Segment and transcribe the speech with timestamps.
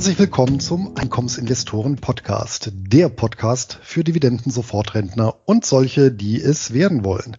[0.00, 7.36] Herzlich willkommen zum Einkommensinvestoren Podcast, der Podcast für Dividenden-Sofortrentner und solche, die es werden wollen.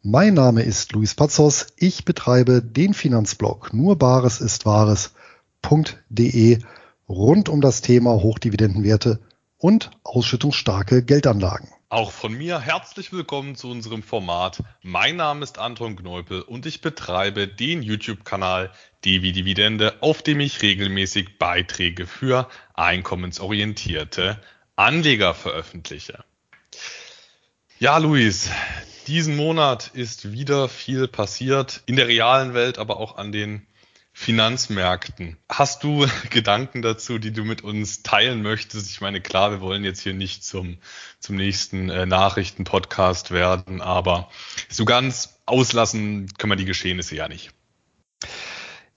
[0.00, 1.66] Mein Name ist Luis Pazos.
[1.76, 6.60] Ich betreibe den Finanzblog nur Bares ist Wahres.de
[7.08, 9.18] rund um das Thema Hochdividendenwerte
[9.58, 11.68] und ausschüttungsstarke Geldanlagen.
[11.88, 14.62] Auch von mir herzlich willkommen zu unserem Format.
[14.82, 18.70] Mein Name ist Anton Kneupel und ich betreibe den YouTube-Kanal
[19.04, 24.40] Dividende, auf dem ich regelmäßig Beiträge für einkommensorientierte
[24.76, 26.24] Anleger veröffentliche.
[27.78, 28.50] Ja, Luis,
[29.06, 33.66] diesen Monat ist wieder viel passiert in der realen Welt, aber auch an den
[34.14, 35.36] Finanzmärkten.
[35.48, 38.90] Hast du Gedanken dazu, die du mit uns teilen möchtest?
[38.90, 40.78] Ich meine, klar, wir wollen jetzt hier nicht zum,
[41.18, 44.30] zum nächsten äh, Nachrichten-Podcast werden, aber
[44.68, 47.50] so ganz auslassen können wir die Geschehnisse ja nicht.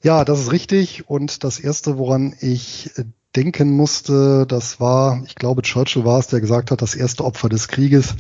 [0.03, 1.09] Ja, das ist richtig.
[1.09, 2.91] Und das Erste, woran ich
[3.35, 7.49] denken musste, das war, ich glaube, Churchill war es, der gesagt hat, das erste Opfer
[7.49, 8.15] des Krieges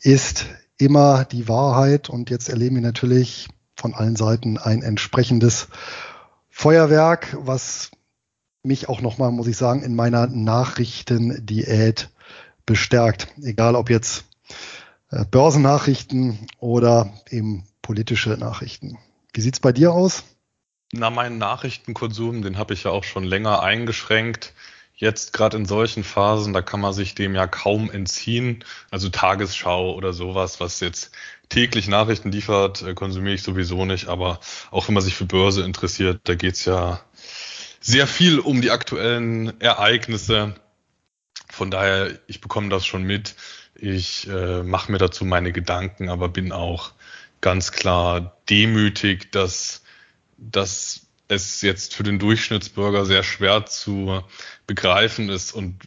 [0.00, 0.46] ist
[0.78, 2.08] immer die Wahrheit.
[2.08, 5.68] Und jetzt erleben wir natürlich von allen Seiten ein entsprechendes
[6.48, 7.90] Feuerwerk, was
[8.62, 12.10] mich auch nochmal, muss ich sagen, in meiner Nachrichtendiät
[12.66, 13.28] bestärkt.
[13.42, 14.24] Egal ob jetzt
[15.10, 18.98] äh, Börsennachrichten oder eben politische Nachrichten.
[19.32, 20.24] Wie sieht's bei dir aus?
[20.92, 24.54] Na, meinen Nachrichtenkonsum, den habe ich ja auch schon länger eingeschränkt.
[24.94, 28.64] Jetzt gerade in solchen Phasen, da kann man sich dem ja kaum entziehen.
[28.90, 31.12] Also Tagesschau oder sowas, was jetzt
[31.48, 34.08] täglich Nachrichten liefert, äh, konsumiere ich sowieso nicht.
[34.08, 37.00] Aber auch wenn man sich für Börse interessiert, da geht's ja
[37.80, 40.54] sehr viel um die aktuellen Ereignisse.
[41.48, 43.36] Von daher, ich bekomme das schon mit.
[43.74, 46.92] Ich äh, mache mir dazu meine Gedanken, aber bin auch
[47.40, 49.82] ganz klar demütig, dass,
[50.40, 54.22] dass es jetzt für den Durchschnittsbürger sehr schwer zu
[54.66, 55.78] begreifen ist und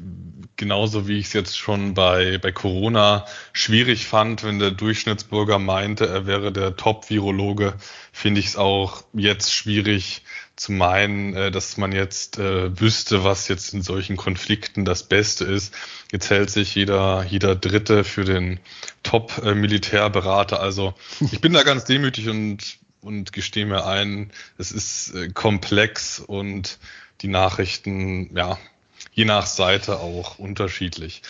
[0.56, 6.08] genauso wie ich es jetzt schon bei, bei Corona schwierig fand, wenn der Durchschnittsbürger meinte,
[6.08, 7.74] er wäre der Top-Virologe,
[8.14, 10.24] finde ich es auch jetzt schwierig
[10.56, 15.46] zu meinen, äh, dass man jetzt äh, wüsste, was jetzt in solchen Konflikten das Beste
[15.46, 15.74] ist.
[16.12, 18.60] Jetzt hält sich jeder, jeder Dritte für den
[19.02, 20.60] Top-Militärberater.
[20.60, 26.20] Also ich bin da ganz demütig und und gestehe mir ein, es ist äh, komplex
[26.20, 26.80] und
[27.22, 28.58] die Nachrichten, ja,
[29.12, 31.22] je nach Seite auch unterschiedlich.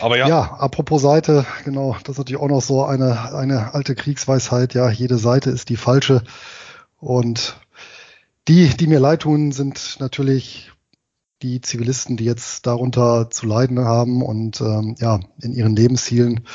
[0.00, 0.28] Aber ja.
[0.28, 4.90] Ja, apropos Seite, genau, das ist natürlich auch noch so eine, eine alte Kriegsweisheit, ja,
[4.90, 6.22] jede Seite ist die falsche.
[6.98, 7.56] Und
[8.48, 10.70] die, die mir leid tun, sind natürlich
[11.42, 16.46] die Zivilisten, die jetzt darunter zu leiden haben und ähm, ja, in ihren Lebenszielen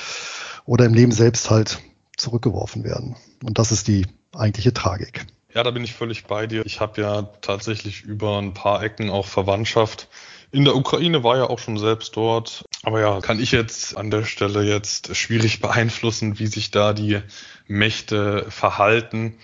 [0.65, 1.79] oder im Leben selbst halt
[2.17, 3.15] zurückgeworfen werden.
[3.43, 4.05] Und das ist die
[4.37, 5.25] eigentliche Tragik.
[5.53, 6.65] Ja, da bin ich völlig bei dir.
[6.65, 10.09] Ich habe ja tatsächlich über ein paar Ecken auch Verwandtschaft.
[10.51, 12.65] In der Ukraine war ja auch schon selbst dort.
[12.83, 17.21] Aber ja, kann ich jetzt an der Stelle jetzt schwierig beeinflussen, wie sich da die
[17.67, 19.37] Mächte verhalten.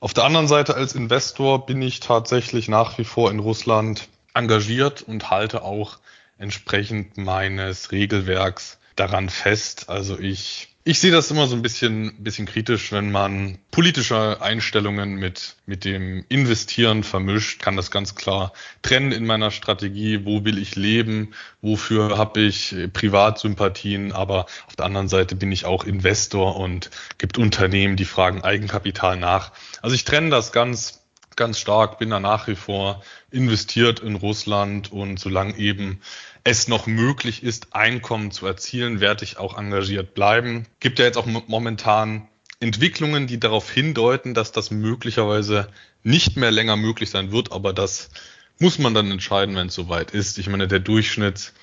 [0.00, 5.02] Auf der anderen Seite als Investor bin ich tatsächlich nach wie vor in Russland engagiert
[5.02, 5.98] und halte auch
[6.38, 9.90] entsprechend meines Regelwerks daran fest.
[9.90, 15.16] Also ich ich sehe das immer so ein bisschen, bisschen kritisch, wenn man politische Einstellungen
[15.16, 20.24] mit, mit dem Investieren vermischt, kann das ganz klar trennen in meiner Strategie.
[20.24, 21.34] Wo will ich leben?
[21.60, 24.12] Wofür habe ich Privatsympathien?
[24.12, 29.18] Aber auf der anderen Seite bin ich auch Investor und gibt Unternehmen, die fragen Eigenkapital
[29.18, 29.52] nach.
[29.82, 31.02] Also ich trenne das ganz,
[31.36, 36.00] ganz stark, bin da nach wie vor investiert in Russland und solange eben
[36.44, 40.66] es noch möglich ist, Einkommen zu erzielen, werde ich auch engagiert bleiben.
[40.80, 42.28] Gibt ja jetzt auch momentan
[42.60, 45.68] Entwicklungen, die darauf hindeuten, dass das möglicherweise
[46.02, 48.10] nicht mehr länger möglich sein wird, aber das
[48.58, 50.38] muss man dann entscheiden, wenn es soweit ist.
[50.38, 51.54] Ich meine, der Durchschnitts,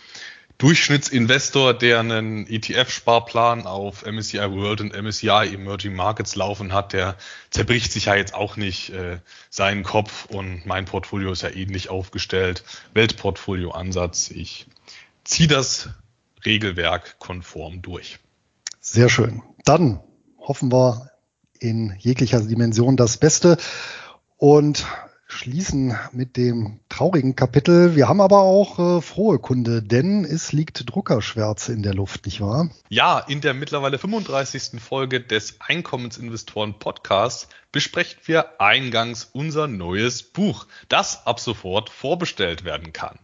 [0.58, 7.16] Durchschnittsinvestor, der einen ETF-Sparplan auf MSCI World und MSCI Emerging Markets laufen hat, der
[7.52, 9.20] zerbricht sich ja jetzt auch nicht äh,
[9.52, 12.64] seinen Kopf und mein Portfolio ist ja ähnlich aufgestellt.
[12.94, 14.32] Weltportfolio-Ansatz.
[14.32, 14.66] Ich
[15.24, 15.90] ziehe das
[16.44, 18.18] Regelwerk konform durch.
[18.80, 19.44] Sehr schön.
[19.64, 20.00] Dann
[20.40, 21.12] hoffen wir
[21.60, 23.58] in jeglicher Dimension das Beste.
[24.38, 24.86] Und
[25.38, 27.96] schließen mit dem traurigen Kapitel.
[27.96, 32.42] Wir haben aber auch äh, frohe Kunde, denn es liegt Druckerschwärze in der Luft, nicht
[32.42, 32.70] wahr?
[32.90, 34.82] Ja, in der mittlerweile 35.
[34.82, 42.92] Folge des Einkommensinvestoren Podcasts besprechen wir eingangs unser neues Buch, das ab sofort vorbestellt werden
[42.92, 43.20] kann.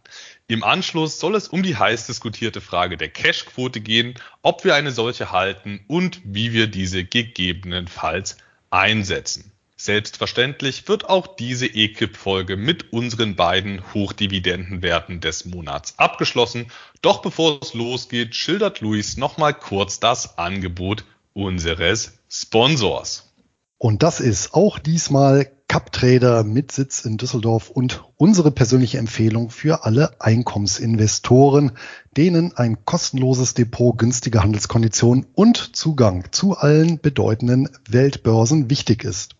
[0.48, 4.14] Im Anschluss soll es um die heiß diskutierte Frage der Cashquote gehen,
[4.44, 8.38] ob wir eine solche halten und wie wir diese gegebenenfalls
[8.70, 9.53] einsetzen.
[9.84, 16.68] Selbstverständlich wird auch diese EKIP-Folge mit unseren beiden Hochdividendenwerten des Monats abgeschlossen.
[17.02, 21.04] Doch bevor es losgeht, schildert Luis nochmal kurz das Angebot
[21.34, 23.34] unseres Sponsors.
[23.78, 29.84] Und das ist auch diesmal CupTrader mit Sitz in Düsseldorf und unsere persönliche Empfehlung für
[29.84, 31.74] alle Einkommensinvestoren,
[32.16, 39.36] denen ein kostenloses Depot, günstige Handelskonditionen und Zugang zu allen bedeutenden Weltbörsen wichtig ist.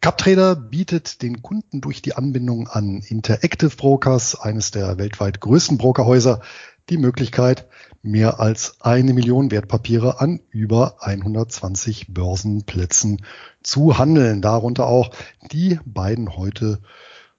[0.00, 6.40] CupTrader bietet den Kunden durch die Anbindung an Interactive Brokers, eines der weltweit größten Brokerhäuser,
[6.88, 7.68] die Möglichkeit,
[8.02, 13.22] mehr als eine Million Wertpapiere an über 120 Börsenplätzen
[13.62, 14.40] zu handeln.
[14.40, 15.10] Darunter auch
[15.52, 16.80] die beiden heute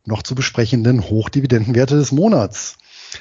[0.06, 2.78] noch zu besprechenden Hochdividendenwerte des Monats.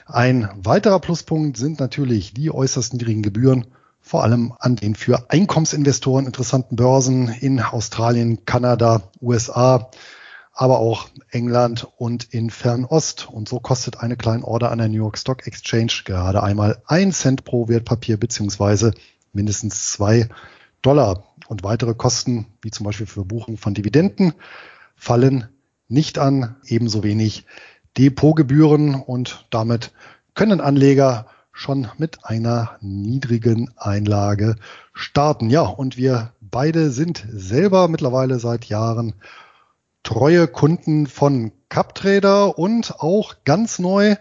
[0.06, 3.66] Ein weiterer Pluspunkt sind natürlich die äußerst niedrigen Gebühren,
[4.10, 9.88] vor allem an den für Einkommensinvestoren interessanten Börsen in Australien, Kanada, USA,
[10.52, 13.28] aber auch England und in Fernost.
[13.30, 17.12] Und so kostet eine kleine Order an der New York Stock Exchange gerade einmal ein
[17.12, 18.94] Cent pro Wertpapier beziehungsweise
[19.32, 20.28] mindestens zwei
[20.82, 21.22] Dollar.
[21.46, 24.32] Und weitere Kosten, wie zum Beispiel für Buchung von Dividenden,
[24.96, 25.46] fallen
[25.86, 27.46] nicht an, ebenso wenig
[27.96, 29.92] Depotgebühren und damit
[30.34, 31.26] können Anleger
[31.60, 34.56] schon mit einer niedrigen Einlage
[34.94, 35.50] starten.
[35.50, 39.12] Ja, und wir beide sind selber mittlerweile seit Jahren
[40.02, 44.16] treue Kunden von CupTrader und auch ganz neu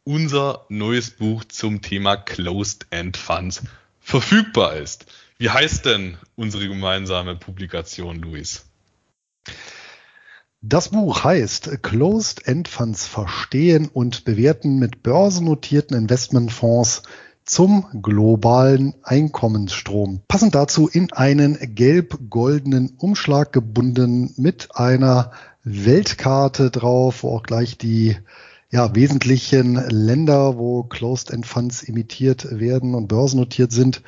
[0.04, 3.62] unser neues Buch zum Thema Closed-End Funds
[4.00, 5.06] verfügbar ist.
[5.38, 8.66] Wie heißt denn unsere gemeinsame Publikation, Luis?
[10.60, 17.02] Das Buch heißt Closed End Funds verstehen und bewerten mit börsennotierten Investmentfonds
[17.44, 20.22] zum globalen Einkommensstrom.
[20.28, 25.32] Passend dazu in einen gelb-goldenen Umschlag gebunden mit einer
[25.64, 28.16] Weltkarte drauf, wo auch gleich die
[28.74, 34.02] ja, wesentlichen Länder, wo Closed End Funds imitiert werden und börsennotiert sind,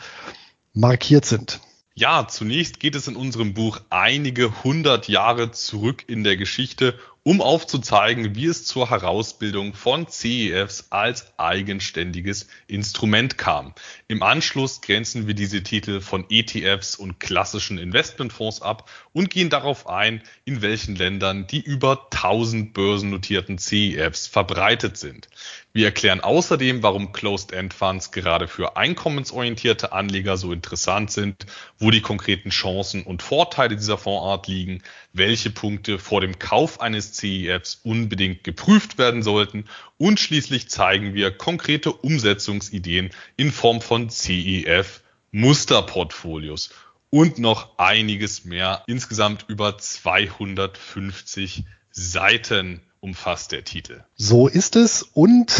[0.73, 1.61] markiert sind.
[1.95, 7.41] Ja, zunächst geht es in unserem Buch einige hundert Jahre zurück in der Geschichte um
[7.41, 13.75] aufzuzeigen, wie es zur Herausbildung von CEFs als eigenständiges Instrument kam.
[14.07, 19.89] Im Anschluss grenzen wir diese Titel von ETFs und klassischen Investmentfonds ab und gehen darauf
[19.89, 25.27] ein, in welchen Ländern die über 1000 börsennotierten CEFs verbreitet sind.
[25.73, 31.45] Wir erklären außerdem, warum Closed-End Funds gerade für einkommensorientierte Anleger so interessant sind,
[31.79, 37.16] wo die konkreten Chancen und Vorteile dieser Fondsart liegen, welche Punkte vor dem Kauf eines
[37.17, 39.65] CEFs unbedingt geprüft werden sollten
[39.99, 46.71] und schließlich zeigen wir konkrete Umsetzungsideen in Form von CEF Musterportfolios
[47.11, 48.83] und noch einiges mehr.
[48.87, 54.03] Insgesamt über 250 Seiten umfasst der Titel.
[54.17, 55.53] So ist es und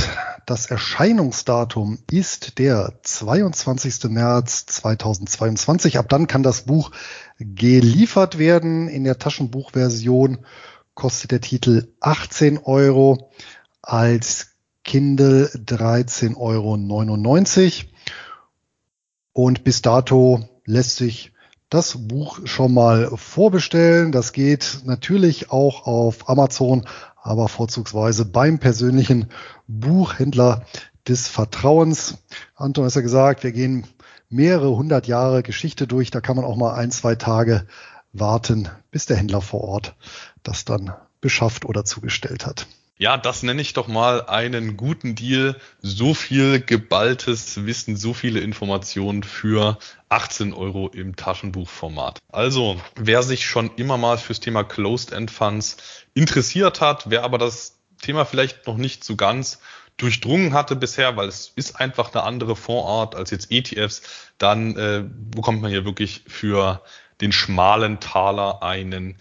[0.47, 4.11] das Erscheinungsdatum ist der 22.
[4.11, 5.99] März 2022.
[5.99, 6.91] Ab dann kann das Buch
[7.39, 10.45] geliefert werden in der Taschenbuchversion
[10.97, 13.31] kostet der Titel 18 Euro,
[13.83, 17.91] als Kindle 13,99 Euro.
[19.33, 21.33] Und bis dato lässt sich
[21.69, 24.11] das Buch schon mal vorbestellen.
[24.11, 26.87] Das geht natürlich auch auf Amazon,
[27.23, 29.29] aber vorzugsweise beim persönlichen
[29.67, 30.65] Buchhändler
[31.07, 32.19] des Vertrauens.
[32.55, 33.87] Anton ist ja gesagt, wir gehen
[34.31, 36.11] mehrere hundert Jahre Geschichte durch.
[36.11, 37.67] Da kann man auch mal ein, zwei Tage
[38.13, 39.95] warten, bis der Händler vor Ort
[40.47, 42.67] das dann beschafft oder zugestellt hat.
[42.99, 45.57] Ja, das nenne ich doch mal einen guten Deal.
[45.83, 52.21] So viel geballtes Wissen, so viele Informationen für 18 Euro im Taschenbuchformat.
[52.33, 55.77] Also, wer sich schon immer mal fürs Thema Closed End Funds
[56.15, 59.59] interessiert hat, wer aber das Thema vielleicht noch nicht so ganz
[59.99, 64.03] durchdrungen hatte bisher, weil es ist einfach eine andere Fondsart als jetzt ETFs,
[64.39, 66.83] dann äh, bekommt man hier wirklich für
[67.21, 69.17] den schmalen Taler einen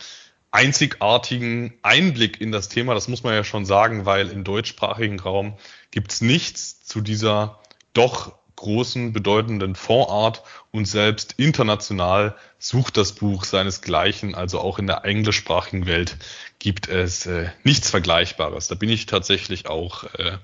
[0.56, 2.94] einzigartigen Einblick in das Thema.
[2.94, 5.58] Das muss man ja schon sagen, weil im deutschsprachigen Raum
[5.92, 7.60] gibt's nichts zu dieser
[7.94, 15.04] doch großen, bedeutenden Fondsart und selbst international sucht das Buch seinesgleichen, also auch in der
[15.04, 16.16] englischsprachigen Welt
[16.60, 18.70] gibt es äh, nichts Vergleichbares.
[18.70, 20.38] Da bin ich tatsächlich auch äh,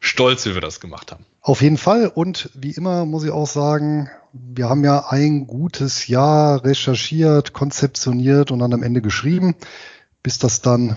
[0.00, 1.24] stolz, wie wir das gemacht haben.
[1.46, 2.08] Auf jeden Fall.
[2.08, 8.50] Und wie immer muss ich auch sagen, wir haben ja ein gutes Jahr recherchiert, konzeptioniert
[8.50, 9.54] und dann am Ende geschrieben,
[10.22, 10.96] bis das dann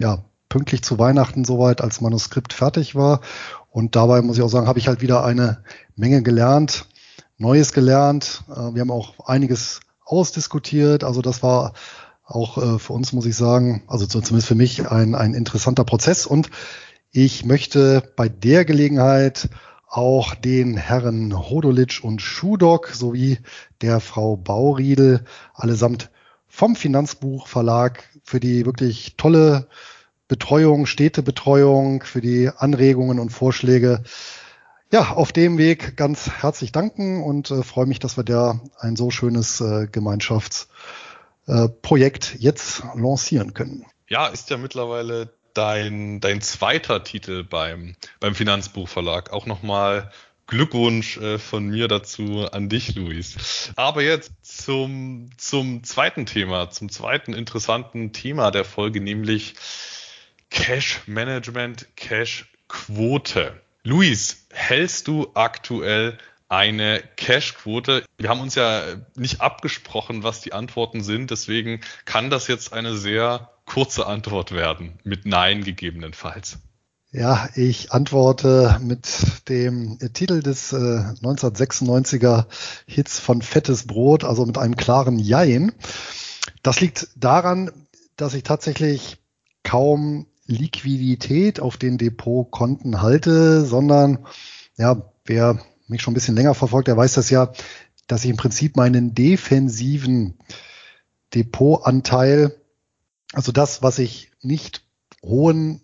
[0.00, 3.20] ja pünktlich zu Weihnachten soweit als Manuskript fertig war.
[3.70, 5.62] Und dabei muss ich auch sagen, habe ich halt wieder eine
[5.94, 6.86] Menge gelernt,
[7.38, 8.42] Neues gelernt.
[8.50, 11.04] Äh, wir haben auch einiges ausdiskutiert.
[11.04, 11.74] Also das war
[12.24, 16.26] auch äh, für uns, muss ich sagen, also zumindest für mich ein, ein interessanter Prozess.
[16.26, 16.50] Und
[17.12, 19.48] ich möchte bei der Gelegenheit
[19.86, 23.38] auch den Herren Hodolic und Schudok sowie
[23.80, 25.24] der Frau Bauriedel
[25.54, 26.10] allesamt
[26.48, 29.68] vom Finanzbuchverlag für die wirklich tolle
[30.28, 34.02] Betreuung, Städtebetreuung, für die Anregungen und Vorschläge
[34.92, 38.96] ja, auf dem Weg ganz herzlich danken und äh, freue mich, dass wir da ein
[38.96, 43.84] so schönes äh, Gemeinschaftsprojekt äh, jetzt lancieren können.
[44.08, 49.32] Ja, ist ja mittlerweile dein, dein zweiter Titel beim, beim Finanzbuchverlag.
[49.32, 50.10] Auch nochmal
[50.46, 53.72] Glückwunsch äh, von mir dazu an dich, Luis.
[53.76, 59.54] Aber jetzt zum, zum zweiten Thema, zum zweiten interessanten Thema der Folge, nämlich
[60.50, 63.60] Cash Management, Cash Quote.
[63.82, 68.04] Luis, hältst du aktuell eine Cash-Quote.
[68.18, 68.82] Wir haben uns ja
[69.16, 71.30] nicht abgesprochen, was die Antworten sind.
[71.30, 76.58] Deswegen kann das jetzt eine sehr kurze Antwort werden, mit Nein gegebenenfalls.
[77.12, 79.08] Ja, ich antworte mit
[79.48, 82.46] dem Titel des äh, 1996er
[82.86, 85.72] Hits von Fettes Brot, also mit einem klaren Jein.
[86.62, 87.70] Das liegt daran,
[88.16, 89.18] dass ich tatsächlich
[89.62, 94.26] kaum Liquidität auf den Depotkonten halte, sondern
[94.76, 97.52] ja, wer mich schon ein bisschen länger verfolgt, der weiß das ja,
[98.06, 100.38] dass ich im Prinzip meinen defensiven
[101.34, 102.54] Depotanteil
[103.32, 104.84] also das, was ich nicht
[105.22, 105.82] hohen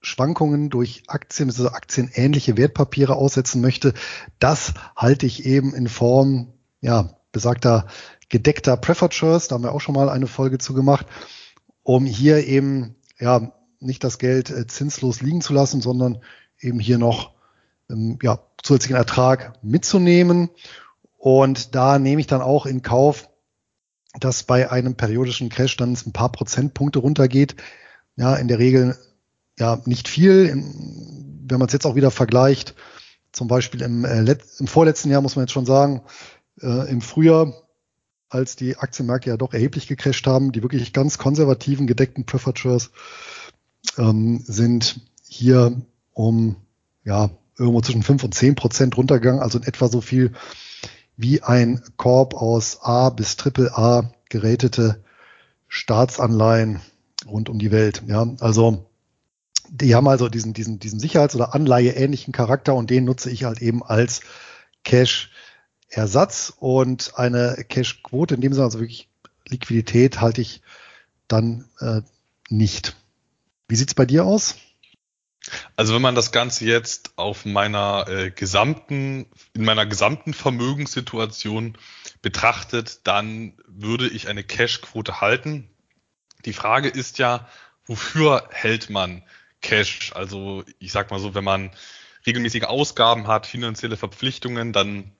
[0.00, 3.94] Schwankungen durch Aktien, also aktienähnliche Wertpapiere aussetzen möchte,
[4.38, 7.86] das halte ich eben in Form, ja, besagter
[8.28, 11.06] gedeckter Preferred Shares, da haben wir auch schon mal eine Folge zu gemacht,
[11.82, 16.20] um hier eben, ja, nicht das Geld äh, zinslos liegen zu lassen, sondern
[16.60, 17.32] eben hier noch,
[17.90, 20.50] ähm, ja, zusätzlichen Ertrag mitzunehmen.
[21.16, 23.28] Und da nehme ich dann auch in Kauf,
[24.20, 27.56] dass bei einem periodischen Crash dann ein paar Prozentpunkte runtergeht.
[28.16, 28.96] Ja, in der Regel
[29.58, 30.54] ja nicht viel.
[30.54, 32.74] Wenn man es jetzt auch wieder vergleicht,
[33.32, 36.02] zum Beispiel im, äh, im vorletzten Jahr muss man jetzt schon sagen,
[36.60, 37.52] äh, im Frühjahr,
[38.28, 42.90] als die Aktienmärkte ja doch erheblich gecrasht haben, die wirklich ganz konservativen gedeckten Preferred
[43.96, 45.80] ähm, sind hier
[46.12, 46.56] um
[47.04, 50.32] ja irgendwo zwischen fünf und zehn Prozent runtergegangen, also in etwa so viel
[51.18, 55.02] wie ein Korb aus A bis Triple A geratete
[55.66, 56.80] Staatsanleihen
[57.26, 58.04] rund um die Welt.
[58.06, 58.86] Ja, also
[59.68, 63.60] die haben also diesen, diesen, diesen Sicherheits- oder Anleihe-ähnlichen Charakter und den nutze ich halt
[63.60, 64.20] eben als
[64.84, 69.08] Cash-Ersatz und eine Cash-Quote, in dem Sinne also wirklich
[69.48, 70.62] Liquidität halte ich
[71.26, 72.02] dann äh,
[72.48, 72.96] nicht.
[73.66, 74.54] Wie sieht's bei dir aus?
[75.76, 81.76] Also wenn man das Ganze jetzt auf meiner äh, gesamten, in meiner gesamten Vermögenssituation
[82.22, 85.68] betrachtet, dann würde ich eine Cash-Quote halten.
[86.44, 87.48] Die Frage ist ja,
[87.84, 89.22] wofür hält man
[89.60, 90.12] Cash?
[90.14, 91.70] Also ich sag mal so, wenn man
[92.26, 95.12] regelmäßige Ausgaben hat, finanzielle Verpflichtungen, dann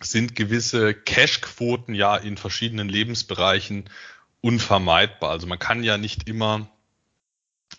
[0.00, 3.90] sind gewisse Cash-Quoten ja in verschiedenen Lebensbereichen
[4.40, 5.30] unvermeidbar.
[5.30, 6.68] Also man kann ja nicht immer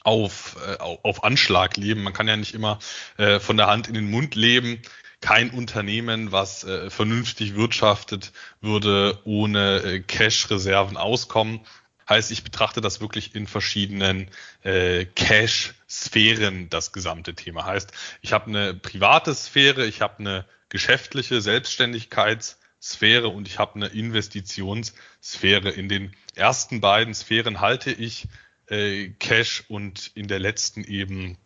[0.03, 2.03] auf, äh, auf Anschlag leben.
[2.03, 2.79] Man kann ja nicht immer
[3.17, 4.81] äh, von der Hand in den Mund leben.
[5.22, 8.31] Kein Unternehmen, was äh, vernünftig wirtschaftet,
[8.62, 11.60] würde ohne äh, Cash-Reserven auskommen.
[12.08, 14.29] Heißt, ich betrachte das wirklich in verschiedenen
[14.63, 17.65] äh, Cash-Sphären, das gesamte Thema.
[17.65, 17.91] Heißt,
[18.22, 25.69] ich habe eine private Sphäre, ich habe eine geschäftliche Selbstständigkeitssphäre und ich habe eine Investitionssphäre.
[25.69, 28.27] In den ersten beiden Sphären halte ich
[28.69, 31.38] äh, Cash und in der letzten eben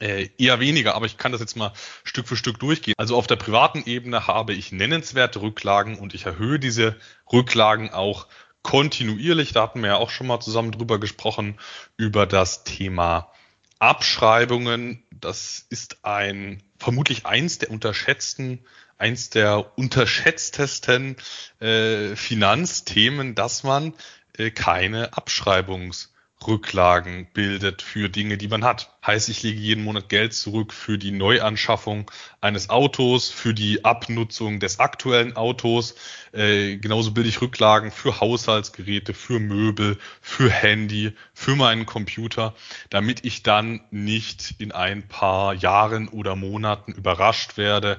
[0.00, 1.72] äh, eher weniger, aber ich kann das jetzt mal
[2.04, 2.94] Stück für Stück durchgehen.
[2.98, 6.96] Also auf der privaten Ebene habe ich nennenswerte Rücklagen und ich erhöhe diese
[7.32, 8.28] Rücklagen auch
[8.62, 9.52] kontinuierlich.
[9.52, 11.58] Da hatten wir ja auch schon mal zusammen drüber gesprochen,
[11.96, 13.32] über das Thema
[13.80, 15.02] Abschreibungen.
[15.10, 18.64] Das ist ein vermutlich eins der unterschätzten,
[18.98, 21.16] eins der unterschätztesten
[21.60, 23.94] äh, Finanzthemen, dass man
[24.36, 26.12] äh, keine Abschreibungs
[26.46, 28.94] Rücklagen bildet für Dinge, die man hat.
[29.04, 34.60] Heißt, ich lege jeden Monat Geld zurück für die Neuanschaffung eines Autos, für die Abnutzung
[34.60, 35.96] des aktuellen Autos.
[36.32, 42.54] Äh, genauso bilde ich Rücklagen für Haushaltsgeräte, für Möbel, für Handy, für meinen Computer,
[42.88, 47.98] damit ich dann nicht in ein paar Jahren oder Monaten überrascht werde,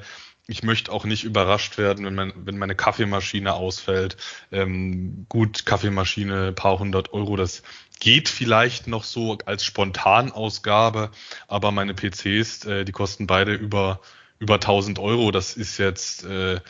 [0.49, 4.17] ich möchte auch nicht überrascht werden, wenn, mein, wenn meine Kaffeemaschine ausfällt.
[4.51, 7.61] Ähm, gut, Kaffeemaschine, paar hundert Euro, das
[7.99, 11.11] geht vielleicht noch so als Spontanausgabe,
[11.47, 13.99] aber meine PCs, äh, die kosten beide über,
[14.39, 15.31] über 1000 Euro.
[15.31, 16.61] Das ist jetzt äh,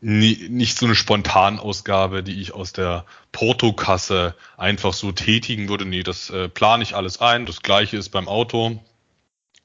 [0.00, 5.84] nie, nicht so eine Spontanausgabe, die ich aus der Portokasse einfach so tätigen würde.
[5.84, 7.46] Nee, das äh, plane ich alles ein.
[7.46, 8.82] Das gleiche ist beim Auto.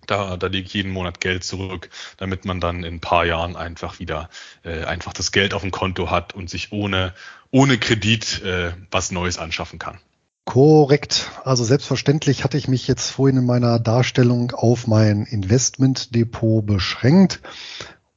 [0.05, 3.55] Da, da lege ich jeden Monat Geld zurück, damit man dann in ein paar Jahren
[3.55, 4.29] einfach wieder
[4.63, 7.13] äh, einfach das Geld auf dem Konto hat und sich ohne,
[7.51, 9.99] ohne Kredit äh, was Neues anschaffen kann.
[10.45, 11.31] Korrekt.
[11.43, 17.41] Also selbstverständlich hatte ich mich jetzt vorhin in meiner Darstellung auf mein Investmentdepot beschränkt.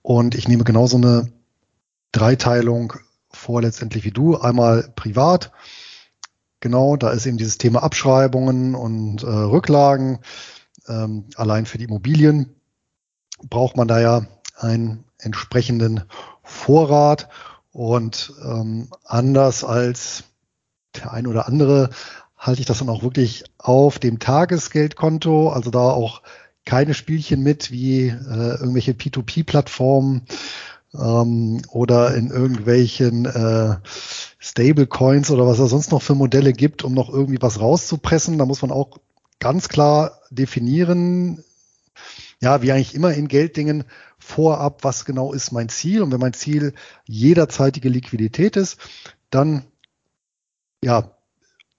[0.02, 1.32] Und ich nehme genauso eine
[2.12, 2.94] Dreiteilung
[3.30, 4.36] vor letztendlich wie du.
[4.36, 5.52] Einmal privat.
[6.60, 10.18] Genau, da ist eben dieses Thema Abschreibungen und äh, Rücklagen
[10.88, 12.56] ähm, allein für die Immobilien
[13.48, 16.04] braucht man da ja einen entsprechenden
[16.42, 17.28] Vorrat
[17.72, 20.24] und ähm, anders als
[20.96, 21.90] der ein oder andere
[22.36, 26.22] halte ich das dann auch wirklich auf dem Tagesgeldkonto, also da auch
[26.64, 30.22] keine Spielchen mit wie äh, irgendwelche P2P-Plattformen
[30.94, 33.76] ähm, oder in irgendwelchen äh,
[34.38, 38.38] Stablecoins oder was es sonst noch für Modelle gibt, um noch irgendwie was rauszupressen.
[38.38, 38.98] Da muss man auch
[39.38, 41.44] ganz klar definieren,
[42.40, 43.84] ja, wie eigentlich immer in Gelddingen
[44.18, 46.02] vorab, was genau ist mein Ziel.
[46.02, 46.74] Und wenn mein Ziel
[47.06, 48.78] jederzeitige Liquidität ist,
[49.30, 49.64] dann
[50.82, 51.16] ja,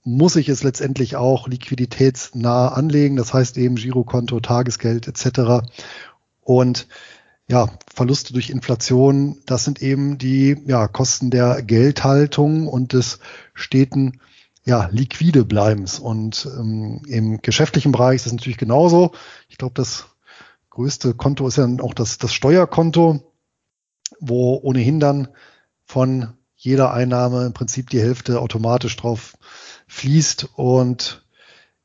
[0.03, 3.17] muss ich es letztendlich auch liquiditätsnah anlegen.
[3.17, 5.67] Das heißt eben Girokonto, Tagesgeld etc.
[6.41, 6.87] Und
[7.49, 13.19] ja, Verluste durch Inflation, das sind eben die ja, Kosten der Geldhaltung und des
[13.53, 14.19] steten
[14.65, 15.99] ja, liquide bleibens.
[15.99, 19.11] Und ähm, im geschäftlichen Bereich ist es natürlich genauso.
[19.47, 20.07] Ich glaube, das
[20.69, 23.33] größte Konto ist ja auch das, das Steuerkonto,
[24.19, 25.29] wo ohnehin dann
[25.85, 26.33] von
[26.67, 29.37] jeder Einnahme im Prinzip die Hälfte automatisch drauf
[29.87, 31.23] fließt und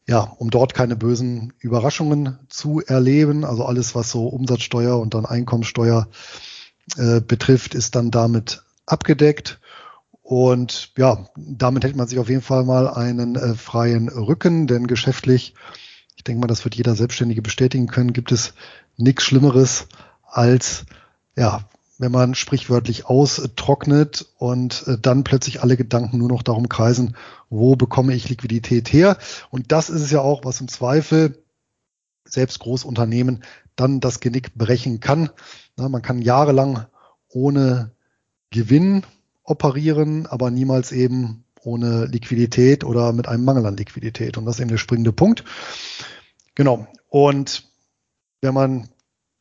[0.09, 3.45] ja, um dort keine bösen Überraschungen zu erleben.
[3.45, 6.09] Also alles, was so Umsatzsteuer und dann Einkommensteuer
[6.97, 9.61] äh, betrifft, ist dann damit abgedeckt.
[10.23, 14.89] Und ja, damit hätte man sich auf jeden Fall mal einen äh, freien Rücken, denn
[14.89, 15.55] geschäftlich,
[16.17, 18.55] ich denke mal, das wird jeder Selbstständige bestätigen können, gibt es
[18.97, 19.87] nichts Schlimmeres
[20.25, 20.85] als
[21.37, 21.65] ja,
[22.03, 27.17] wenn man sprichwörtlich austrocknet und äh, dann plötzlich alle Gedanken nur noch darum kreisen,
[27.49, 29.19] wo bekomme ich Liquidität her?
[29.51, 31.45] Und das ist es ja auch, was im Zweifel
[32.25, 33.45] selbst Großunternehmen
[33.77, 35.31] dann das Genick brechen kann.
[35.77, 36.87] Man kann jahrelang
[37.29, 37.93] ohne
[38.51, 39.05] Gewinn
[39.45, 44.37] operieren, aber niemals eben ohne Liquidität oder mit einem Mangel an Liquidität.
[44.37, 45.45] Und das ist eben der springende Punkt.
[46.57, 46.89] Genau.
[47.09, 47.63] Und
[48.41, 48.89] wenn man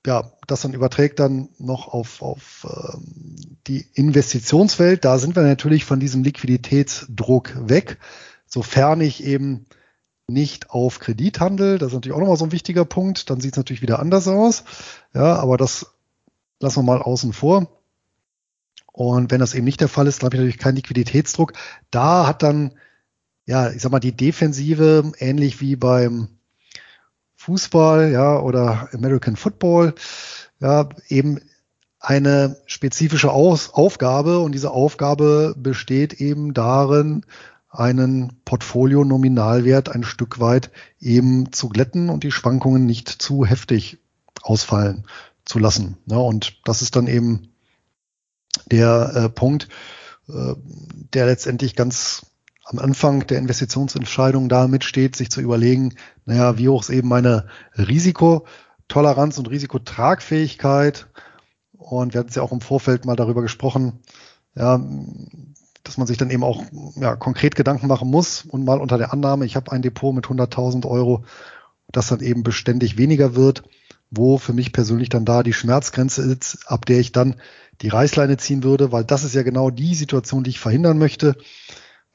[0.05, 5.85] ja, das dann überträgt dann noch auf, auf ähm, die Investitionswelt, da sind wir natürlich
[5.85, 7.99] von diesem Liquiditätsdruck weg,
[8.47, 9.67] sofern ich eben
[10.27, 11.77] nicht auf Kredit handel.
[11.77, 13.29] Das ist natürlich auch nochmal so ein wichtiger Punkt.
[13.29, 14.63] Dann sieht es natürlich wieder anders aus.
[15.13, 15.87] Ja, aber das
[16.59, 17.67] lassen wir mal außen vor.
[18.93, 21.53] Und wenn das eben nicht der Fall ist, dann habe ich natürlich keinen Liquiditätsdruck.
[21.91, 22.73] Da hat dann,
[23.45, 26.29] ja, ich sag mal, die Defensive, ähnlich wie beim
[27.41, 29.95] Fußball, ja, oder American Football,
[30.59, 31.39] ja, eben
[31.99, 37.25] eine spezifische Aus Aufgabe und diese Aufgabe besteht eben darin,
[37.69, 43.97] einen Portfolio-Nominalwert ein Stück weit eben zu glätten und die Schwankungen nicht zu heftig
[44.43, 45.05] ausfallen
[45.43, 45.97] zu lassen.
[46.05, 47.53] Ja, und das ist dann eben
[48.69, 49.67] der äh, Punkt,
[50.27, 50.53] äh,
[51.13, 52.25] der letztendlich ganz
[52.63, 55.95] am Anfang der Investitionsentscheidung damit steht, sich zu überlegen,
[56.25, 57.47] naja, wie hoch ist eben meine
[57.77, 61.07] Risikotoleranz und Risikotragfähigkeit.
[61.73, 63.99] Und wir hatten es ja auch im Vorfeld mal darüber gesprochen,
[64.55, 64.79] ja,
[65.83, 66.63] dass man sich dann eben auch
[66.95, 70.25] ja, konkret Gedanken machen muss und mal unter der Annahme, ich habe ein Depot mit
[70.25, 71.23] 100.000 Euro,
[71.91, 73.63] das dann eben beständig weniger wird,
[74.11, 77.35] wo für mich persönlich dann da die Schmerzgrenze ist, ab der ich dann
[77.81, 81.35] die Reißleine ziehen würde, weil das ist ja genau die Situation, die ich verhindern möchte,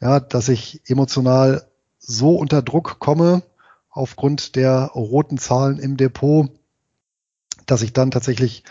[0.00, 1.66] ja, dass ich emotional
[1.98, 3.42] so unter Druck komme
[3.90, 6.50] aufgrund der roten Zahlen im Depot,
[7.66, 8.64] dass ich dann tatsächlich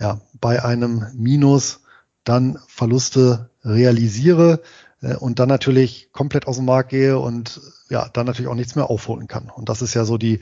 [0.00, 1.82] ja, bei einem Minus
[2.24, 4.62] dann Verluste realisiere
[5.02, 8.74] äh, und dann natürlich komplett aus dem Markt gehe und ja, dann natürlich auch nichts
[8.74, 9.50] mehr aufholen kann.
[9.50, 10.40] Und das ist ja so die,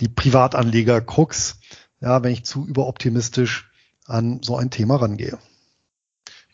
[0.00, 1.60] die Privatanleger-Krux,
[2.00, 3.70] ja, wenn ich zu überoptimistisch
[4.06, 5.38] an so ein Thema rangehe.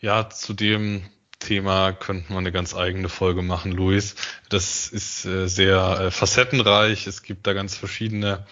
[0.01, 1.03] Ja, zu dem
[1.45, 4.15] Thema könnten wir eine ganz eigene Folge machen, Luis.
[4.49, 7.05] Das ist äh, sehr äh, facettenreich.
[7.05, 8.45] Es gibt da ganz verschiedene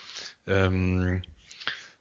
[0.45, 1.23] ähm,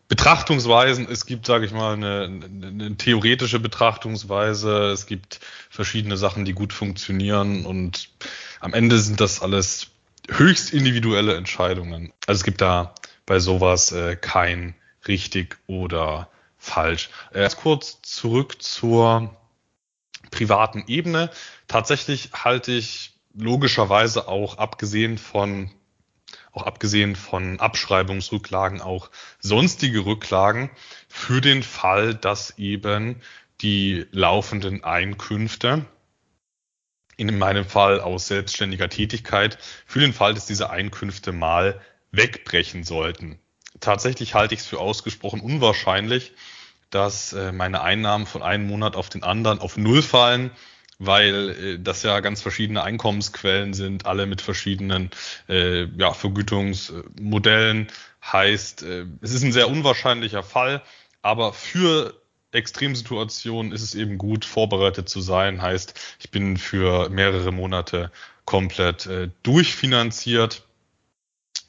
[0.09, 1.09] Betrachtungsweisen.
[1.11, 4.90] Es gibt, sage ich mal, eine, eine, theoretische Betrachtungsweise.
[4.90, 8.11] Es gibt verschiedene Sachen, die gut funktionieren und
[8.61, 9.87] am Ende sind das alles
[10.28, 12.12] höchst individuelle Entscheidungen.
[12.26, 14.74] Also es gibt da bei sowas äh, kein
[15.09, 16.28] richtig oder
[16.59, 17.09] falsch.
[17.33, 19.35] Erst kurz zurück zur
[20.33, 21.31] privaten Ebene.
[21.68, 25.71] Tatsächlich halte ich logischerweise auch abgesehen von
[26.53, 30.71] auch abgesehen von Abschreibungsrücklagen, auch sonstige Rücklagen
[31.09, 33.23] für den Fall, dass eben
[33.62, 35.87] die laufenden Einkünfte,
[37.16, 43.38] in meinem Fall aus selbstständiger Tätigkeit, für den Fall, dass diese Einkünfte mal wegbrechen sollten.
[43.81, 46.33] Tatsächlich halte ich es für ausgesprochen unwahrscheinlich,
[46.94, 50.50] dass äh, meine Einnahmen von einem Monat auf den anderen auf Null fallen
[51.05, 55.11] weil äh, das ja ganz verschiedene Einkommensquellen sind, alle mit verschiedenen
[55.48, 57.88] äh, ja, Vergütungsmodellen.
[58.24, 60.83] Heißt, äh, es ist ein sehr unwahrscheinlicher Fall,
[61.20, 62.14] aber für
[62.52, 65.62] Extremsituationen ist es eben gut, vorbereitet zu sein.
[65.62, 68.12] Heißt, ich bin für mehrere Monate
[68.44, 70.66] komplett äh, durchfinanziert.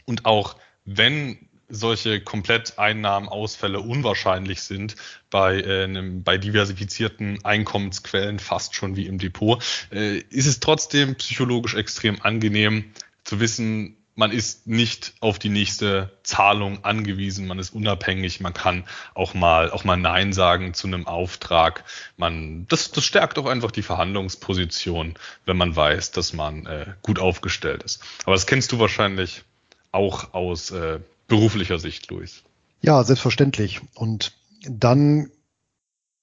[0.06, 4.96] Und auch wenn solche Kompletteinnahmenausfälle unwahrscheinlich sind
[5.30, 11.16] bei, äh, einem, bei diversifizierten Einkommensquellen fast schon wie im Depot, äh, ist es trotzdem
[11.16, 12.86] psychologisch extrem angenehm
[13.24, 18.84] zu wissen, man ist nicht auf die nächste Zahlung angewiesen, man ist unabhängig, man kann
[19.16, 21.84] auch mal auch mal Nein sagen zu einem Auftrag.
[22.16, 27.18] Man das, das stärkt auch einfach die Verhandlungsposition, wenn man weiß, dass man äh, gut
[27.18, 28.04] aufgestellt ist.
[28.26, 29.44] Aber das kennst du wahrscheinlich
[29.92, 32.44] auch aus äh, beruflicher Sicht, Luis?
[32.82, 33.82] Ja, selbstverständlich.
[33.96, 34.34] Und
[34.68, 35.32] dann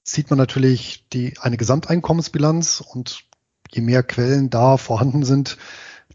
[0.02, 3.24] sieht man natürlich die, eine Gesamteinkommensbilanz und
[3.70, 5.56] je mehr Quellen da vorhanden sind,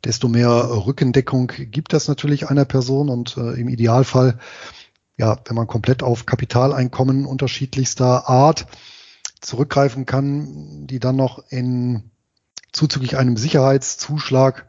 [0.04, 4.40] desto mehr Rückendeckung gibt das natürlich einer Person und äh, im Idealfall,
[5.18, 8.68] ja, wenn man komplett auf Kapitaleinkommen unterschiedlichster Art
[9.42, 12.12] zurückgreifen kann, die dann noch in
[12.72, 14.68] zuzüglich einem Sicherheitszuschlag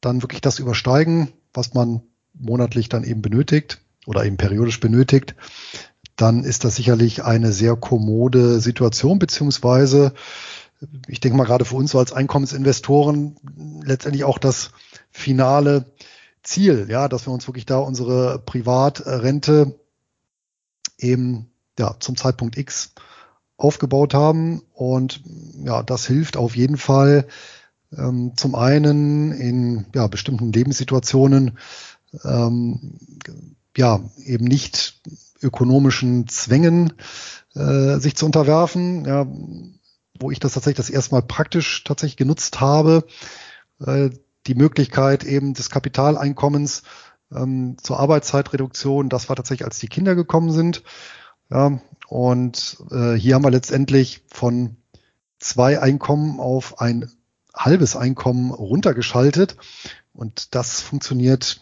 [0.00, 2.02] dann wirklich das übersteigen, was man
[2.34, 5.34] monatlich dann eben benötigt oder eben periodisch benötigt,
[6.16, 10.12] dann ist das sicherlich eine sehr kommode Situation, beziehungsweise
[11.08, 13.36] ich denke mal gerade für uns so als Einkommensinvestoren
[13.84, 14.70] letztendlich auch das
[15.10, 15.86] finale
[16.42, 19.78] Ziel, ja, dass wir uns wirklich da unsere Privatrente
[20.98, 22.92] eben ja zum Zeitpunkt X
[23.56, 24.62] aufgebaut haben.
[24.72, 25.22] Und
[25.64, 27.26] ja, das hilft auf jeden Fall
[27.96, 31.58] ähm, zum einen in ja, bestimmten Lebenssituationen
[32.24, 32.98] ähm,
[33.76, 35.00] ja eben nicht
[35.42, 36.92] ökonomischen Zwängen
[37.54, 39.26] äh, sich zu unterwerfen, ja,
[40.18, 43.04] wo ich das tatsächlich das erste Mal praktisch tatsächlich genutzt habe,
[43.84, 44.10] äh,
[44.46, 46.82] die Möglichkeit eben des Kapitaleinkommens
[47.32, 50.82] ähm, zur Arbeitszeitreduktion, das war tatsächlich, als die Kinder gekommen sind.
[51.50, 54.76] Ja, und äh, hier haben wir letztendlich von
[55.38, 57.10] zwei Einkommen auf ein
[57.54, 59.56] halbes Einkommen runtergeschaltet.
[60.12, 61.60] Und das funktioniert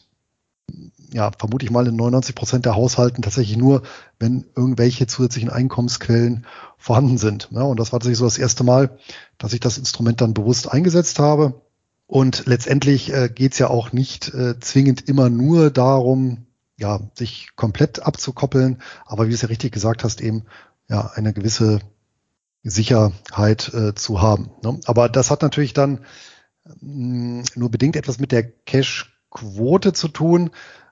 [1.13, 3.83] ja, vermute ich mal in 99 Prozent der Haushalten tatsächlich nur,
[4.19, 6.47] wenn irgendwelche zusätzlichen Einkommensquellen
[6.79, 7.49] vorhanden sind.
[7.53, 8.99] Ja, und das war tatsächlich so das erste Mal,
[9.39, 11.61] dass ich das Instrument dann bewusst eingesetzt habe.
[12.07, 16.47] Und letztendlich äh, geht es ja auch nicht äh, zwingend immer nur darum,
[16.79, 20.45] ja, sich komplett abzukoppeln, aber wie du es ja richtig gesagt hast, eben
[20.89, 21.81] ja eine gewisse
[22.65, 24.51] Sicherheit äh, zu haben.
[24.63, 24.81] Ne?
[24.85, 26.01] Aber das hat natürlich dann
[26.81, 28.43] mh, nur bedingt etwas mit der
[29.33, 30.51] Cash-Quote zu tun,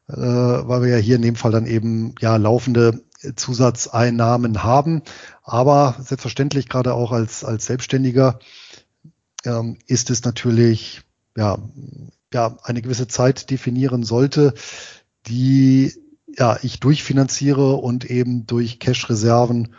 [0.09, 3.03] äh, weil wir ja hier in dem Fall dann eben ja laufende
[3.37, 5.03] Zusatzeinnahmen haben.
[5.43, 8.39] Aber selbstverständlich gerade auch als, als Selbstständiger
[9.45, 11.03] ähm, ist es natürlich
[11.37, 11.59] ja,
[12.33, 14.55] ja eine gewisse Zeit definieren sollte,
[15.27, 15.93] die
[16.27, 19.75] ja ich durchfinanziere und eben durch Cash-Reserven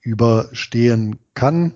[0.00, 1.74] überstehen kann.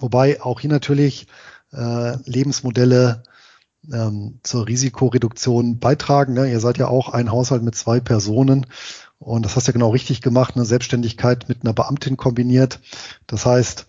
[0.00, 1.28] Wobei auch hier natürlich
[1.72, 3.22] äh, Lebensmodelle
[3.92, 6.34] ähm, zur Risikoreduktion beitragen.
[6.34, 6.50] Ne?
[6.50, 8.66] Ihr seid ja auch ein Haushalt mit zwei Personen
[9.18, 12.80] und das hast du ja genau richtig gemacht, eine Selbstständigkeit mit einer Beamtin kombiniert.
[13.26, 13.86] Das heißt,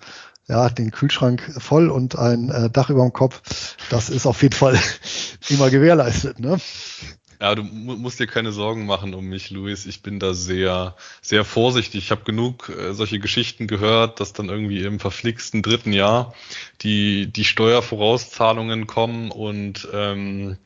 [0.48, 4.56] ja, den Kühlschrank voll und ein äh, Dach über dem Kopf, das ist auf jeden
[4.56, 4.80] Fall
[5.50, 6.40] immer gewährleistet.
[6.40, 6.58] Ne?
[7.42, 9.86] Ja, du musst dir keine Sorgen machen um mich, Luis.
[9.86, 12.06] Ich bin da sehr, sehr vorsichtig.
[12.06, 16.34] Ich habe genug äh, solche Geschichten gehört, dass dann irgendwie im verflixten dritten Jahr
[16.82, 20.58] die, die Steuervorauszahlungen kommen und ähm,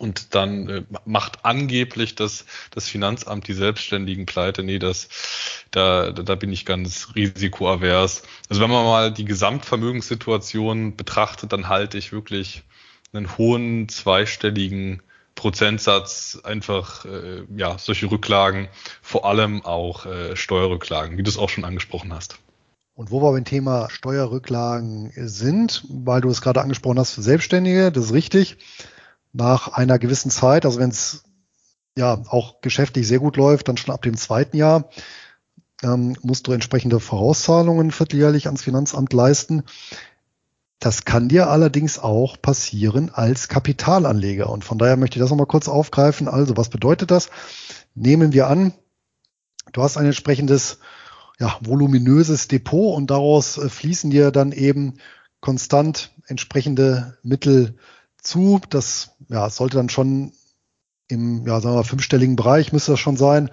[0.00, 4.62] und dann äh, macht angeblich das, das Finanzamt die Selbstständigen pleite.
[4.62, 5.08] Nee, das,
[5.70, 8.22] da, da bin ich ganz risikoavers.
[8.48, 12.62] Also wenn man mal die Gesamtvermögenssituation betrachtet, dann halte ich wirklich
[13.12, 15.02] einen hohen zweistelligen
[15.40, 18.68] Prozentsatz einfach äh, ja solche Rücklagen,
[19.00, 22.38] vor allem auch äh, Steuerrücklagen, wie du es auch schon angesprochen hast.
[22.94, 27.90] Und wo wir beim Thema Steuerrücklagen sind, weil du es gerade angesprochen hast, für Selbstständige,
[27.90, 28.58] das ist richtig.
[29.32, 31.24] Nach einer gewissen Zeit, also wenn es
[31.96, 34.90] ja auch geschäftlich sehr gut läuft, dann schon ab dem zweiten Jahr,
[35.82, 39.62] ähm, musst du entsprechende Vorauszahlungen vierteljährlich ans Finanzamt leisten.
[40.80, 44.48] Das kann dir allerdings auch passieren als Kapitalanleger.
[44.48, 46.26] Und von daher möchte ich das nochmal kurz aufgreifen.
[46.26, 47.28] Also, was bedeutet das?
[47.94, 48.72] Nehmen wir an,
[49.72, 50.78] du hast ein entsprechendes,
[51.38, 54.98] ja, voluminöses Depot und daraus äh, fließen dir dann eben
[55.40, 57.76] konstant entsprechende Mittel
[58.22, 58.60] zu.
[58.70, 60.32] Das ja, sollte dann schon
[61.08, 63.50] im, ja, sagen wir, fünfstelligen Bereich müsste das schon sein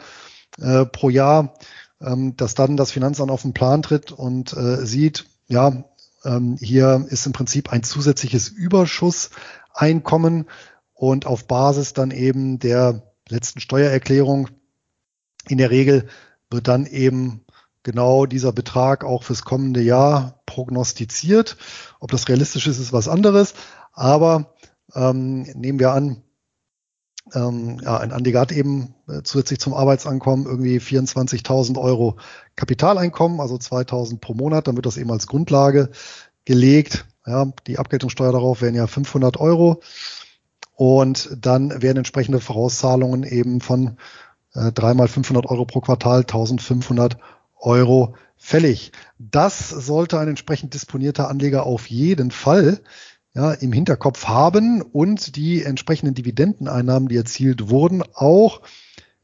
[0.59, 1.55] äh, pro Jahr,
[2.01, 5.83] ähm, dass dann das Finanzamt auf den Plan tritt und äh, sieht, ja,
[6.27, 10.45] ähm, hier ist im Prinzip ein zusätzliches Überschusseinkommen
[10.93, 14.49] und auf Basis dann eben der letzten Steuererklärung
[15.47, 16.07] in der Regel
[16.49, 17.45] wird dann eben
[17.83, 21.57] genau dieser Betrag auch fürs kommende Jahr prognostiziert.
[21.99, 23.53] Ob das realistisch ist, ist was anderes.
[23.93, 24.53] Aber
[24.93, 26.23] ähm, nehmen wir an,
[27.33, 32.17] ähm, ja, ein Anleger hat eben äh, zusätzlich zum Arbeitsankommen irgendwie 24.000 Euro
[32.55, 35.89] Kapitaleinkommen, also 2.000 pro Monat, dann wird das eben als Grundlage
[36.45, 37.05] gelegt.
[37.25, 39.81] Ja, die Abgeltungssteuer darauf wären ja 500 Euro
[40.75, 43.97] und dann werden entsprechende Vorauszahlungen eben von
[44.53, 47.17] äh, dreimal 500 Euro pro Quartal, 1.500
[47.59, 48.91] Euro fällig.
[49.17, 52.81] Das sollte ein entsprechend disponierter Anleger auf jeden Fall
[53.37, 58.61] ja, im Hinterkopf haben und die entsprechenden Dividendeneinnahmen, die erzielt wurden, auch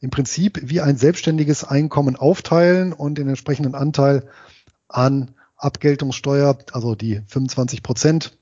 [0.02, 4.30] im Prinzip wie ein selbstständiges Einkommen aufteilen und den entsprechenden Anteil
[4.88, 8.38] an Abgeltungssteuer, also die 25 Prozent,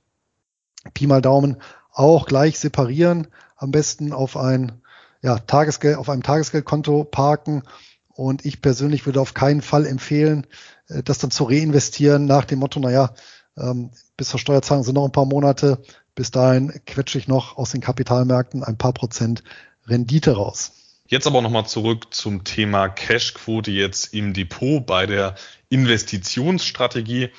[0.94, 1.56] Pi mal Daumen,
[1.94, 4.82] auch gleich separieren, am besten auf ein
[5.22, 7.64] ja, Tagesgeld, auf einem Tagesgeldkonto parken.
[8.10, 10.48] Und ich persönlich würde auf keinen Fall empfehlen,
[10.90, 13.14] äh, das dann zu reinvestieren nach dem Motto, naja,
[13.58, 15.80] ähm, bis zur Steuerzahlung sind noch ein paar Monate.
[16.14, 19.44] Bis dahin quetsche ich noch aus den Kapitalmärkten ein paar Prozent
[19.88, 20.74] Rendite raus.
[21.08, 25.34] Jetzt aber nochmal zurück zum Thema Cashquote jetzt im Depot bei der
[25.70, 27.30] Investitionsstrategie.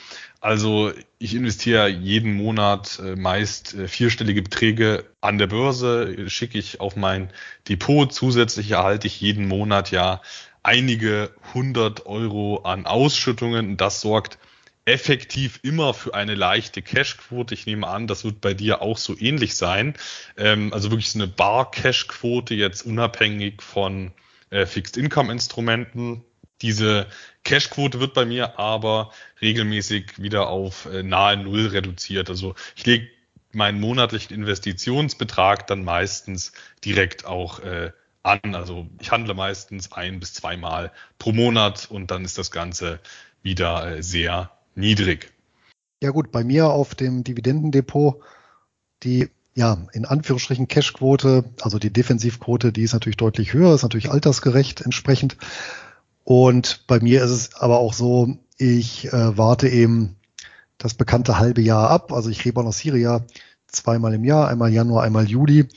[0.40, 0.90] Also
[1.21, 6.97] ich investiere jeden Monat äh, meist äh, vierstellige Beträge an der Börse, schicke ich auf
[6.97, 7.31] mein
[7.68, 8.12] Depot.
[8.12, 10.21] Zusätzlich erhalte ich jeden Monat ja
[10.64, 13.77] einige hundert Euro an Ausschüttungen.
[13.77, 14.38] Das sorgt
[14.85, 17.55] effektiv immer für eine leichte Cashquote.
[17.55, 19.95] Ich nehme an, das wird bei dir auch so ähnlich sein.
[20.37, 24.12] Ähm, also wirklich so eine Bar-Cash-Quote jetzt unabhängig von
[24.51, 26.25] äh, Fixed-Income-Instrumenten.
[26.62, 27.07] Diese
[27.45, 32.29] Cashquote wird bei mir aber regelmäßig wieder auf äh, nahe Null reduziert.
[32.29, 33.09] Also ich lege
[33.53, 36.53] meinen monatlichen Investitionsbetrag dann meistens
[36.85, 37.92] direkt auch äh,
[38.23, 38.55] an.
[38.55, 43.01] Also ich handle meistens ein bis zweimal pro Monat und dann ist das Ganze
[43.42, 45.33] wieder äh, sehr niedrig.
[46.03, 48.21] Ja gut, bei mir auf dem Dividendendepot,
[49.03, 54.11] die ja in Anführungsstrichen Cashquote, also die Defensivquote, die ist natürlich deutlich höher, ist natürlich
[54.11, 55.37] altersgerecht entsprechend.
[56.25, 60.17] Und bei mir ist es aber auch so, ich äh, warte eben
[60.79, 62.13] das bekannte halbe Jahr ab.
[62.13, 63.21] Also ich rebalanciere ja
[63.67, 65.69] zweimal im Jahr, einmal Januar, einmal Juli.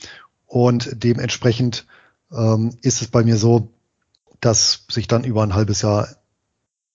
[0.46, 1.86] Und dementsprechend
[2.32, 3.68] ähm, ist es bei mir so,
[4.40, 6.08] dass sich dann über ein halbes Jahr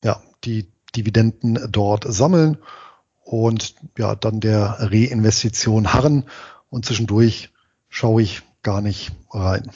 [0.04, 2.58] ja die Dividenden dort sammeln.
[3.24, 6.26] und ja, dann der Reinvestition harren
[6.70, 7.50] und zwischendurch
[7.90, 9.72] schaue ich gar nicht rein.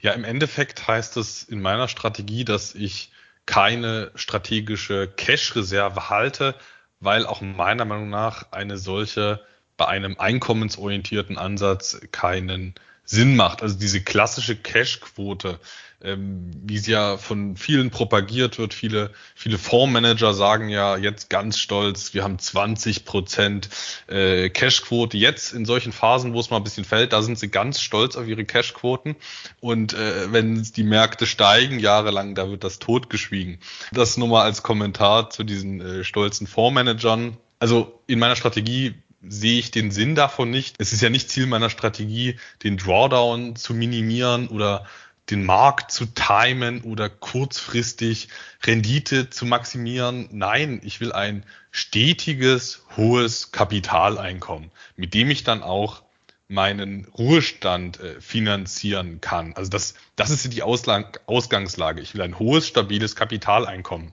[0.00, 3.10] Ja, im Endeffekt heißt es in meiner Strategie, dass ich
[3.46, 6.54] keine strategische Cash-Reserve halte,
[7.00, 9.40] weil auch meiner Meinung nach eine solche
[9.76, 12.74] bei einem einkommensorientierten Ansatz keinen
[13.04, 13.62] Sinn macht.
[13.62, 15.58] Also diese klassische Cash-Quote,
[16.04, 18.74] ähm, wie sie ja von vielen propagiert wird.
[18.74, 23.68] Viele, viele Fondsmanager sagen ja jetzt ganz stolz, wir haben 20 Prozent
[24.06, 25.16] äh, Cash-Quote.
[25.16, 28.16] Jetzt in solchen Phasen, wo es mal ein bisschen fällt, da sind sie ganz stolz
[28.16, 29.16] auf ihre Cash-Quoten.
[29.60, 33.58] Und äh, wenn die Märkte steigen jahrelang, da wird das totgeschwiegen.
[33.92, 37.36] Das nur mal als Kommentar zu diesen äh, stolzen Fondsmanagern.
[37.58, 38.94] Also in meiner Strategie
[39.28, 40.76] sehe ich den Sinn davon nicht.
[40.78, 44.86] Es ist ja nicht Ziel meiner Strategie, den Drawdown zu minimieren oder
[45.30, 48.28] den Markt zu timen oder kurzfristig
[48.62, 50.28] Rendite zu maximieren.
[50.32, 56.02] Nein, ich will ein stetiges, hohes Kapitaleinkommen, mit dem ich dann auch
[56.46, 59.54] meinen Ruhestand äh, finanzieren kann.
[59.54, 62.00] Also das, das ist die Ausgangslage.
[62.02, 64.12] Ich will ein hohes, stabiles Kapitaleinkommen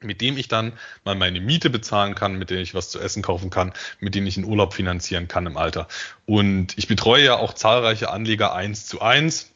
[0.00, 0.72] mit dem ich dann
[1.04, 4.26] mal meine Miete bezahlen kann, mit dem ich was zu essen kaufen kann, mit dem
[4.26, 5.88] ich einen Urlaub finanzieren kann im Alter.
[6.26, 9.52] Und ich betreue ja auch zahlreiche Anleger eins zu eins.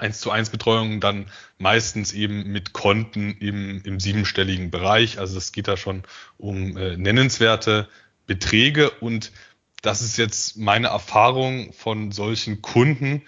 [0.00, 1.26] Eins zu eins Betreuung dann
[1.58, 5.18] meistens eben mit Konten im, im siebenstelligen Bereich.
[5.18, 6.02] Also es geht da schon
[6.38, 7.88] um äh, nennenswerte
[8.26, 9.32] Beträge und
[9.82, 13.22] das ist jetzt meine Erfahrung von solchen Kunden,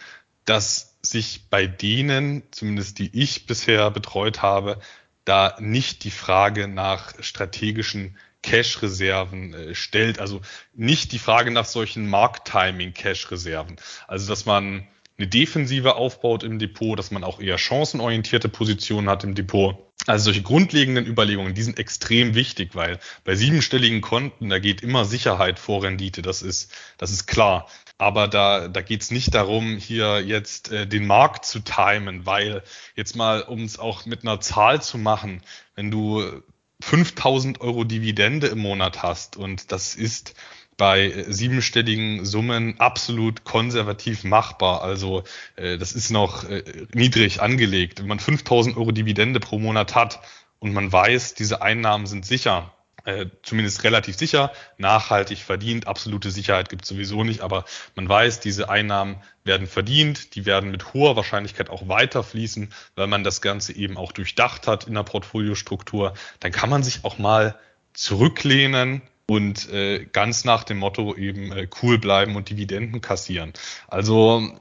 [0.44, 4.80] dass sich bei denen, zumindest die ich bisher betreut habe,
[5.24, 10.18] da nicht die Frage nach strategischen Cash-Reserven äh, stellt.
[10.18, 10.40] Also
[10.74, 13.76] nicht die Frage nach solchen Markttiming-Cash-Reserven.
[14.08, 14.87] Also dass man
[15.18, 19.77] eine Defensive aufbaut im Depot, dass man auch eher chancenorientierte Positionen hat im Depot.
[20.07, 25.05] Also solche grundlegenden Überlegungen, die sind extrem wichtig, weil bei siebenstelligen Konten, da geht immer
[25.05, 27.68] Sicherheit vor Rendite, das ist, das ist klar.
[27.98, 32.64] Aber da, da geht es nicht darum, hier jetzt äh, den Markt zu timen, weil
[32.96, 35.42] jetzt mal, um es auch mit einer Zahl zu machen,
[35.77, 36.42] wenn du
[36.83, 40.35] 5000 Euro Dividende im Monat hast und das ist
[40.77, 44.83] bei siebenstelligen Summen absolut konservativ machbar.
[44.83, 45.23] Also
[45.55, 48.01] äh, das ist noch äh, niedrig angelegt.
[48.01, 50.21] Wenn man 5000 Euro Dividende pro Monat hat
[50.59, 55.87] und man weiß, diese Einnahmen sind sicher, äh, zumindest relativ sicher, nachhaltig verdient.
[55.87, 60.71] Absolute Sicherheit gibt es sowieso nicht, aber man weiß, diese Einnahmen werden verdient, die werden
[60.71, 64.95] mit hoher Wahrscheinlichkeit auch weiter fließen, weil man das Ganze eben auch durchdacht hat in
[64.95, 66.15] der Portfoliostruktur.
[66.41, 67.59] Dann kann man sich auch mal
[67.93, 73.53] zurücklehnen und äh, ganz nach dem Motto eben äh, cool bleiben und Dividenden kassieren.
[73.88, 74.59] Also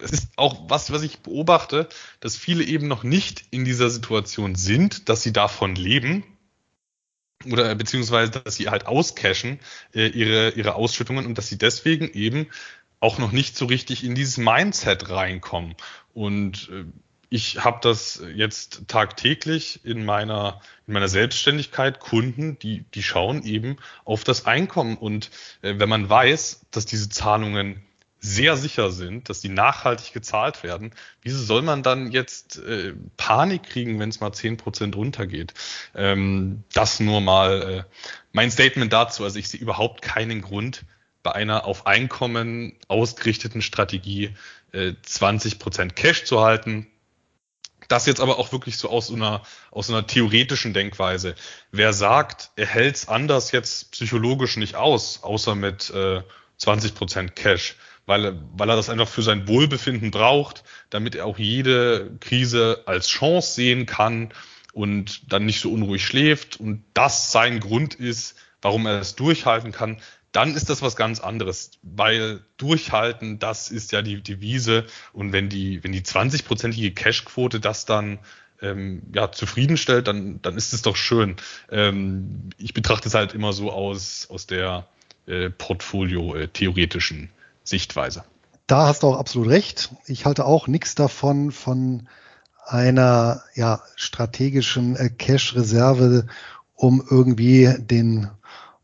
[0.00, 1.88] es ist auch was, was ich beobachte,
[2.20, 6.24] dass viele eben noch nicht in dieser Situation sind, dass sie davon leben
[7.46, 9.60] oder beziehungsweise, dass sie halt auscashen,
[9.94, 12.48] äh, ihre, ihre Ausschüttungen und dass sie deswegen eben
[13.00, 15.74] auch noch nicht so richtig in dieses Mindset reinkommen.
[16.14, 16.84] Und äh,
[17.30, 23.76] ich habe das jetzt tagtäglich in meiner, in meiner Selbstständigkeit, Kunden, die, die schauen eben
[24.04, 24.96] auf das Einkommen.
[24.96, 25.30] Und
[25.62, 27.82] äh, wenn man weiß, dass diese Zahlungen
[28.20, 33.62] sehr sicher sind, dass die nachhaltig gezahlt werden, wieso soll man dann jetzt äh, Panik
[33.64, 35.54] kriegen, wenn es mal zehn Prozent runtergeht?
[35.94, 37.84] Ähm, das nur mal äh,
[38.32, 39.24] mein Statement dazu.
[39.24, 40.84] Also ich sehe überhaupt keinen Grund,
[41.22, 44.34] bei einer auf Einkommen ausgerichteten Strategie
[44.72, 46.86] äh, 20 Prozent Cash zu halten.
[47.88, 51.34] Das jetzt aber auch wirklich so aus einer, aus einer theoretischen Denkweise.
[51.72, 56.22] Wer sagt, er hält's anders jetzt psychologisch nicht aus, außer mit äh,
[56.58, 57.76] 20 Prozent Cash,
[58.08, 63.08] weil, weil er das einfach für sein Wohlbefinden braucht, damit er auch jede Krise als
[63.08, 64.30] Chance sehen kann
[64.72, 69.72] und dann nicht so unruhig schläft und das sein Grund ist, warum er es durchhalten
[69.72, 69.98] kann,
[70.32, 75.50] dann ist das was ganz anderes, weil durchhalten, das ist ja die Devise und wenn
[75.50, 78.20] die, wenn die 20-prozentige Cashquote das dann
[78.62, 81.36] ähm, ja, zufriedenstellt, dann, dann ist es doch schön.
[81.70, 84.88] Ähm, ich betrachte es halt immer so aus, aus der
[85.26, 87.28] äh, Portfolio-theoretischen
[87.68, 88.24] Sichtweise.
[88.66, 89.90] Da hast du auch absolut recht.
[90.06, 92.08] Ich halte auch nichts davon, von
[92.66, 96.26] einer ja, strategischen äh, Cash-Reserve,
[96.74, 98.28] um irgendwie den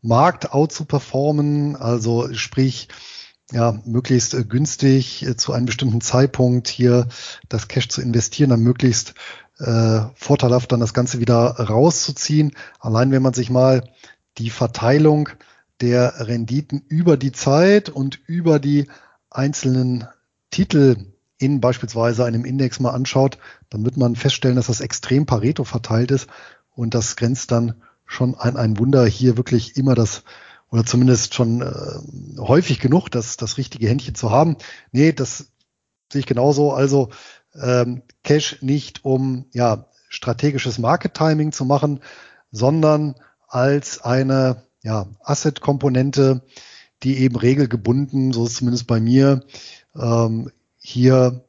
[0.01, 2.87] Markt out zu performen, also sprich,
[3.51, 7.07] ja, möglichst äh, günstig äh, zu einem bestimmten Zeitpunkt hier
[7.47, 9.13] das Cash zu investieren, dann möglichst
[9.59, 12.53] äh, vorteilhaft dann das Ganze wieder rauszuziehen.
[12.79, 13.87] Allein wenn man sich mal
[14.37, 15.29] die Verteilung
[15.81, 18.87] der Renditen über die Zeit und über die
[19.29, 20.07] einzelnen
[20.51, 23.37] Titel in beispielsweise einem Index mal anschaut,
[23.69, 26.27] dann wird man feststellen, dass das extrem Pareto verteilt ist
[26.71, 30.23] und das grenzt dann schon ein, ein Wunder, hier wirklich immer das
[30.69, 34.57] oder zumindest schon äh, häufig genug das, das richtige Händchen zu haben.
[34.91, 35.51] Nee, das
[36.11, 36.71] sehe ich genauso.
[36.71, 37.09] Also
[37.53, 42.01] ähm, Cash nicht um ja, strategisches Market Timing zu machen,
[42.51, 43.15] sondern
[43.47, 46.43] als eine ja, Asset-Komponente,
[47.03, 49.43] die eben regelgebunden, so ist es zumindest bei mir,
[49.95, 51.43] ähm, hier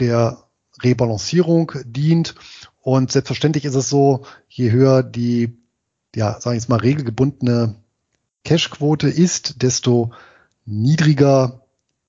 [0.00, 0.44] der
[0.82, 2.34] Rebalancierung dient.
[2.82, 5.56] Und selbstverständlich ist es so, je höher die,
[6.16, 7.76] ja, sagen wir jetzt mal, regelgebundene
[8.44, 10.10] Cashquote ist, desto
[10.66, 11.62] niedriger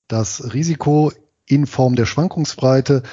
[0.07, 1.11] das Risiko
[1.45, 3.03] in Form der Schwankungsbreite,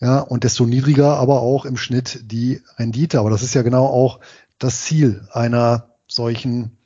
[0.00, 3.20] ja, und desto niedriger aber auch im Schnitt die Rendite.
[3.20, 4.18] Aber das ist ja genau auch
[4.58, 6.78] das Ziel einer solchen,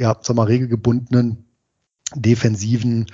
[0.00, 1.44] ja, sag mal, regelgebundenen,
[2.14, 3.06] defensiven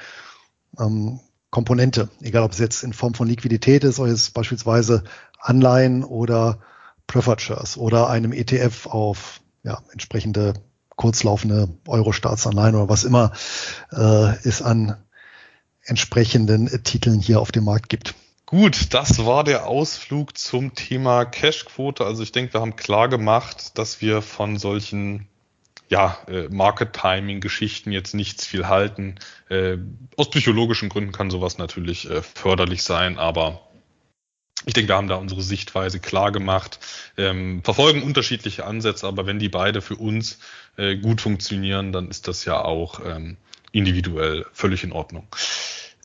[0.78, 1.20] ähm,
[1.51, 2.09] Komponente.
[2.22, 5.03] Egal, ob es jetzt in Form von Liquidität ist oder jetzt beispielsweise
[5.41, 6.61] Anleihen oder
[7.09, 10.55] Preferred Shares oder einem ETF auf ja, entsprechende
[10.95, 13.32] kurzlaufende Euro-Staatsanleihen oder was immer
[13.91, 14.97] äh, es an
[15.82, 18.14] entsprechenden Titeln hier auf dem Markt gibt.
[18.47, 22.05] Gut, das war der Ausflug zum Thema Cashquote.
[22.05, 25.26] Also ich denke, wir haben klar gemacht, dass wir von solchen
[25.89, 29.16] ja, äh, Market Timing Geschichten jetzt nichts viel halten.
[29.49, 29.78] Äh,
[30.16, 33.61] aus psychologischen Gründen kann sowas natürlich äh, förderlich sein, aber
[34.64, 36.80] ich denke, wir haben da unsere Sichtweise klar gemacht,
[37.16, 40.39] ähm, verfolgen unterschiedliche Ansätze, aber wenn die beide für uns
[40.76, 43.37] äh, gut funktionieren, dann ist das ja auch ähm,
[43.70, 45.28] individuell völlig in Ordnung.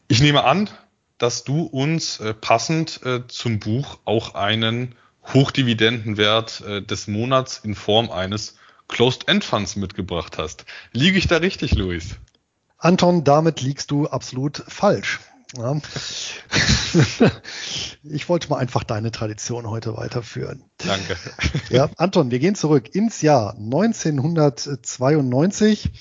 [0.08, 0.70] Ich nehme an,
[1.18, 4.96] dass du uns äh, passend äh, zum Buch auch einen
[5.34, 8.58] Hochdividendenwert äh, des Monats in Form eines
[8.92, 10.66] Closed-End Funds mitgebracht hast.
[10.92, 12.18] Liege ich da richtig, Luis?
[12.78, 15.20] Anton, damit liegst du absolut falsch.
[15.58, 15.76] Ja.
[18.04, 20.64] ich wollte mal einfach deine Tradition heute weiterführen.
[20.78, 21.18] Danke.
[21.70, 25.92] Ja, Anton, wir gehen zurück ins Jahr 1992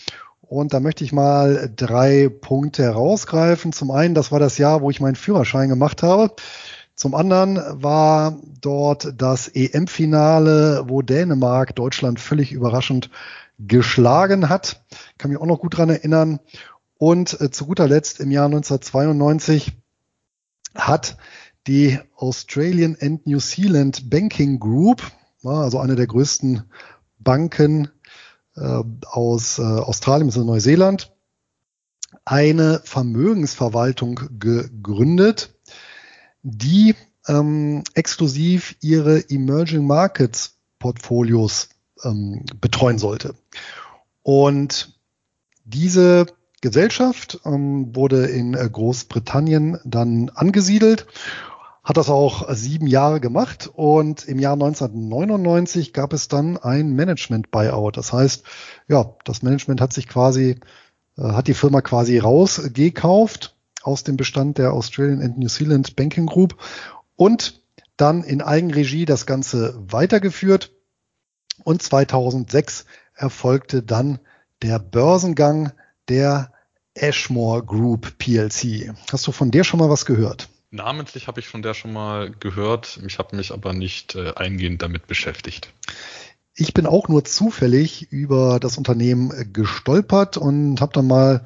[0.40, 3.72] und da möchte ich mal drei Punkte herausgreifen.
[3.72, 6.34] Zum einen, das war das Jahr, wo ich meinen Führerschein gemacht habe.
[7.00, 13.08] Zum anderen war dort das EM-Finale, wo Dänemark Deutschland völlig überraschend
[13.58, 14.84] geschlagen hat.
[15.16, 16.40] Kann mich auch noch gut dran erinnern.
[16.98, 19.78] Und äh, zu guter Letzt im Jahr 1992
[20.74, 21.16] hat
[21.66, 25.02] die Australian and New Zealand Banking Group,
[25.42, 26.64] also eine der größten
[27.18, 27.88] Banken
[28.56, 30.44] äh, aus äh, Australien bzw.
[30.44, 31.14] Neuseeland
[32.24, 35.54] eine Vermögensverwaltung gegründet,
[36.42, 36.94] die
[37.28, 41.68] ähm, exklusiv ihre Emerging Markets Portfolios
[42.02, 43.34] ähm, betreuen sollte.
[44.22, 44.98] Und
[45.64, 46.26] diese
[46.60, 51.06] Gesellschaft ähm, wurde in äh, Großbritannien dann angesiedelt
[51.82, 57.96] hat das auch sieben Jahre gemacht und im Jahr 1999 gab es dann ein Management-Buyout.
[57.96, 58.44] Das heißt,
[58.88, 60.60] ja, das Management hat sich quasi,
[61.16, 66.26] äh, hat die Firma quasi rausgekauft aus dem Bestand der Australian and New Zealand Banking
[66.26, 66.56] Group
[67.16, 67.60] und
[67.96, 70.72] dann in Eigenregie das Ganze weitergeführt.
[71.64, 74.18] Und 2006 erfolgte dann
[74.62, 75.72] der Börsengang
[76.08, 76.52] der
[76.94, 78.94] Ashmore Group PLC.
[79.12, 80.48] Hast du von der schon mal was gehört?
[80.70, 83.00] Namentlich habe ich von der schon mal gehört.
[83.06, 85.72] Ich habe mich aber nicht äh, eingehend damit beschäftigt.
[86.54, 91.44] Ich bin auch nur zufällig über das Unternehmen gestolpert und habe dann mal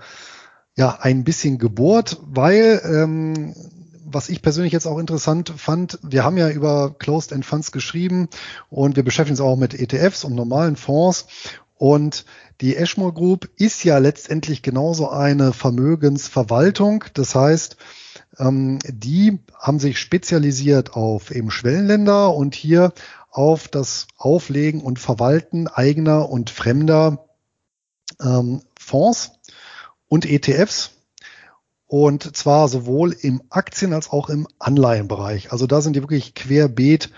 [0.76, 3.54] ja ein bisschen gebohrt, weil ähm,
[4.04, 8.28] was ich persönlich jetzt auch interessant fand, wir haben ja über Closed End Funds geschrieben
[8.70, 11.26] und wir beschäftigen uns auch mit ETFs und normalen Fonds
[11.76, 12.24] und
[12.60, 17.04] die Ashmore Group ist ja letztendlich genauso eine Vermögensverwaltung.
[17.14, 17.76] Das heißt,
[18.38, 22.92] ähm, die haben sich spezialisiert auf eben Schwellenländer und hier
[23.30, 27.26] auf das Auflegen und Verwalten eigener und fremder
[28.20, 29.32] ähm, Fonds
[30.14, 30.92] und ETFs.
[31.86, 35.50] Und zwar sowohl im Aktien- als auch im Anleihenbereich.
[35.50, 37.10] Also da sind die wirklich querbeet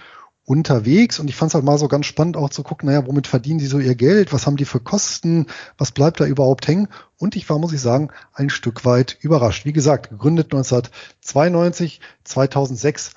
[0.45, 3.27] unterwegs und ich fand es halt mal so ganz spannend auch zu gucken, naja, womit
[3.27, 6.89] verdienen die so ihr Geld, was haben die für Kosten, was bleibt da überhaupt hängen
[7.19, 9.67] und ich war, muss ich sagen, ein Stück weit überrascht.
[9.67, 13.11] Wie gesagt, gegründet 1992, 2006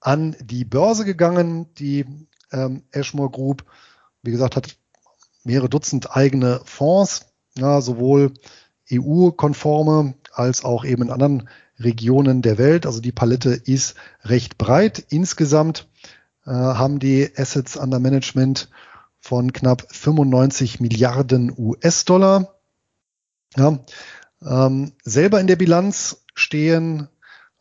[0.00, 2.06] an die Börse gegangen, die
[2.52, 3.64] ähm, Ashmore Group,
[4.22, 4.76] wie gesagt, hat
[5.44, 7.26] mehrere Dutzend eigene Fonds,
[7.58, 8.32] ja, sowohl
[8.92, 12.86] EU-konforme als auch eben in anderen Regionen der Welt.
[12.86, 15.04] Also die Palette ist recht breit.
[15.08, 15.88] Insgesamt
[16.46, 18.68] äh, haben die Assets under Management
[19.18, 22.54] von knapp 95 Milliarden US-Dollar.
[23.56, 23.78] Ja,
[24.42, 27.08] ähm, selber in der Bilanz stehen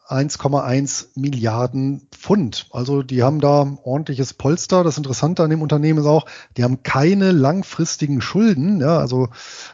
[0.07, 2.67] 1,1 Milliarden Pfund.
[2.71, 4.83] Also die haben da ordentliches Polster.
[4.83, 6.27] Das Interessante an dem Unternehmen ist auch,
[6.57, 9.29] die haben keine langfristigen Schulden, ja, also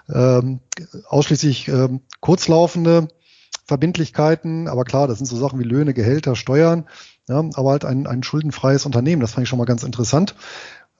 [0.09, 0.61] ähm,
[1.07, 3.09] ausschließlich ähm, kurzlaufende
[3.65, 4.69] Verbindlichkeiten.
[4.69, 6.88] Aber klar, das sind so Sachen wie Löhne, Gehälter, Steuern,
[7.27, 9.21] ja, aber halt ein, ein schuldenfreies Unternehmen.
[9.21, 10.36] Das fand ich schon mal ganz interessant.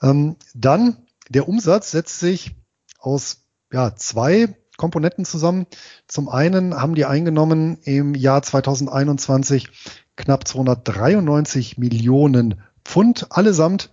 [0.02, 0.98] Ähm, dann
[1.30, 2.56] der Umsatz setzt sich
[3.00, 5.68] aus ja, zwei Komponenten zusammen.
[6.08, 9.70] Zum einen haben die eingenommen im Jahr 2021
[10.16, 13.92] knapp 293 Millionen Pfund, allesamt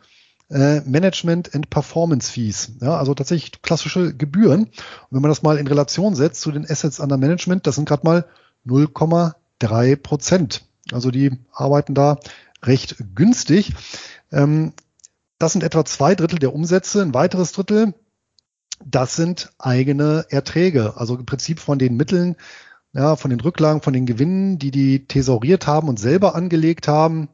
[0.50, 2.72] äh, Management and Performance Fees.
[2.80, 4.62] Ja, also tatsächlich klassische Gebühren.
[4.62, 4.72] Und
[5.10, 8.06] wenn man das mal in Relation setzt zu den Assets under Management, das sind gerade
[8.06, 8.24] mal
[8.66, 10.64] 0,3 Prozent.
[10.90, 12.18] Also die arbeiten da
[12.62, 13.74] recht günstig.
[14.32, 14.72] Ähm,
[15.38, 17.02] das sind etwa zwei Drittel der Umsätze.
[17.02, 17.92] Ein weiteres Drittel
[18.84, 22.36] das sind eigene Erträge, also im Prinzip von den Mitteln,
[22.92, 27.28] ja, von den Rücklagen, von den Gewinnen, die die thesauriert haben und selber angelegt haben.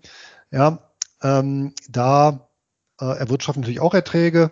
[0.51, 0.91] Ja,
[1.23, 2.49] ähm, da
[3.01, 4.51] äh, erwirtschaften natürlich auch Erträge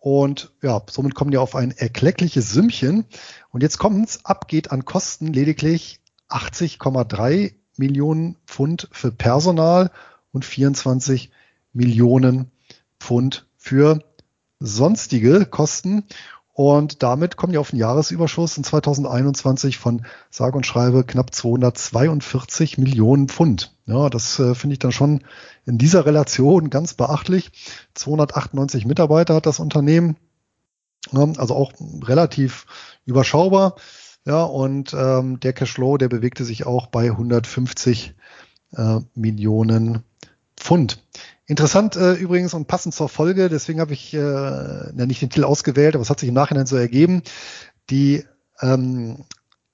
[0.00, 3.04] und ja, somit kommen die auf ein erkleckliches Sümmchen.
[3.50, 9.90] Und jetzt kommt's, ab geht an Kosten lediglich 80,3 Millionen Pfund für Personal
[10.32, 11.30] und 24
[11.72, 12.50] Millionen
[12.98, 14.02] Pfund für
[14.60, 16.04] sonstige Kosten.
[16.52, 22.76] Und damit kommen wir auf einen Jahresüberschuss in 2021 von sage und schreibe knapp 242
[22.76, 23.74] Millionen Pfund.
[23.86, 25.24] Ja, das äh, finde ich dann schon
[25.64, 27.50] in dieser Relation ganz beachtlich.
[27.94, 30.16] 298 Mitarbeiter hat das Unternehmen,
[31.12, 32.66] also auch relativ
[33.06, 33.76] überschaubar.
[34.26, 38.14] Ja, und ähm, der Cashflow, der bewegte sich auch bei 150
[38.76, 40.02] äh, Millionen
[40.56, 41.02] Pfund.
[41.50, 45.42] Interessant äh, übrigens und passend zur Folge, deswegen habe ich äh, ja, nicht den Titel
[45.42, 47.24] ausgewählt, aber es hat sich im Nachhinein so ergeben.
[47.90, 48.24] Die
[48.60, 49.24] ähm,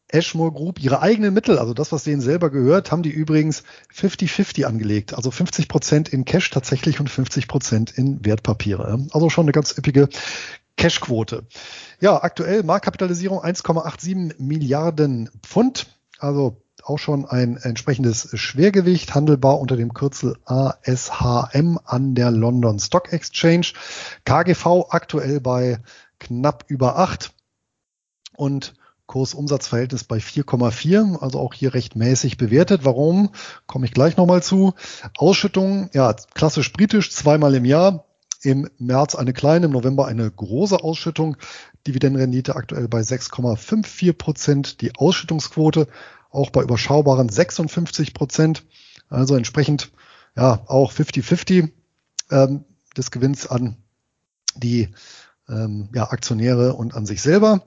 [0.09, 3.63] Ashmore Group ihre eigenen Mittel, also das, was denen selber gehört, haben die übrigens
[3.95, 5.13] 50-50 angelegt.
[5.13, 8.99] Also 50 Prozent in Cash tatsächlich und 50 Prozent in Wertpapiere.
[9.11, 10.09] Also schon eine ganz üppige
[10.79, 11.45] Cashquote.
[12.01, 15.89] Ja, aktuell Marktkapitalisierung 1,87 Milliarden Pfund.
[16.19, 23.13] Also auch schon ein entsprechendes Schwergewicht, handelbar unter dem Kürzel ASHM an der London Stock
[23.13, 23.73] Exchange.
[24.25, 25.81] KGV aktuell bei
[26.21, 27.33] knapp über 8
[28.37, 28.75] und
[29.07, 32.85] Kursumsatzverhältnis bei 4,4, also auch hier recht mäßig bewertet.
[32.85, 33.31] Warum?
[33.67, 34.75] Komme ich gleich nochmal zu.
[35.17, 38.05] Ausschüttung, ja, klassisch britisch, zweimal im Jahr.
[38.43, 41.37] Im März eine kleine, im November eine große Ausschüttung.
[41.87, 44.81] Dividendenrendite aktuell bei 6,54 Prozent.
[44.83, 45.89] Die Ausschüttungsquote
[46.37, 48.65] auch bei überschaubaren 56 Prozent.
[49.09, 49.91] Also entsprechend
[50.37, 51.71] ja auch 50-50
[52.31, 52.65] ähm,
[52.97, 53.77] des Gewinns an
[54.57, 54.89] die
[55.49, 57.63] ähm, ja, Aktionäre und an sich selber.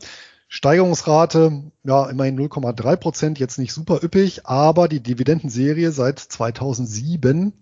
[0.48, 7.54] Steigerungsrate, ja, immerhin 0,3 Prozent, jetzt nicht super üppig, aber die Dividendenserie seit 2007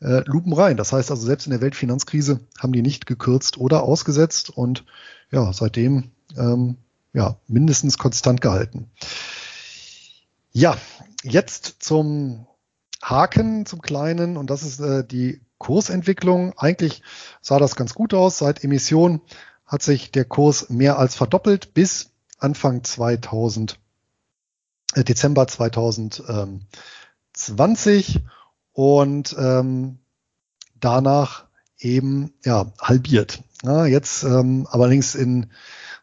[0.00, 0.76] äh, lupen rein.
[0.76, 4.84] Das heißt also, selbst in der Weltfinanzkrise haben die nicht gekürzt oder ausgesetzt und
[5.32, 6.76] ja, seitdem ähm,
[7.12, 8.90] ja, mindestens konstant gehalten.
[10.52, 10.76] Ja,
[11.22, 12.46] jetzt zum
[13.02, 16.58] Haken, zum kleinen, und das ist äh, die Kursentwicklung.
[16.58, 17.02] Eigentlich
[17.40, 18.38] sah das ganz gut aus.
[18.38, 19.20] Seit Emission
[19.64, 23.78] hat sich der Kurs mehr als verdoppelt bis Anfang 2000,
[24.94, 28.20] äh, Dezember 2020
[28.72, 29.98] und ähm,
[30.80, 31.44] danach
[31.78, 33.44] eben ja halbiert.
[33.62, 35.52] Ja, jetzt ähm, allerdings in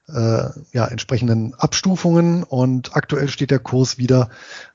[0.07, 4.29] äh, ja, entsprechenden Abstufungen und aktuell steht der Kurs wieder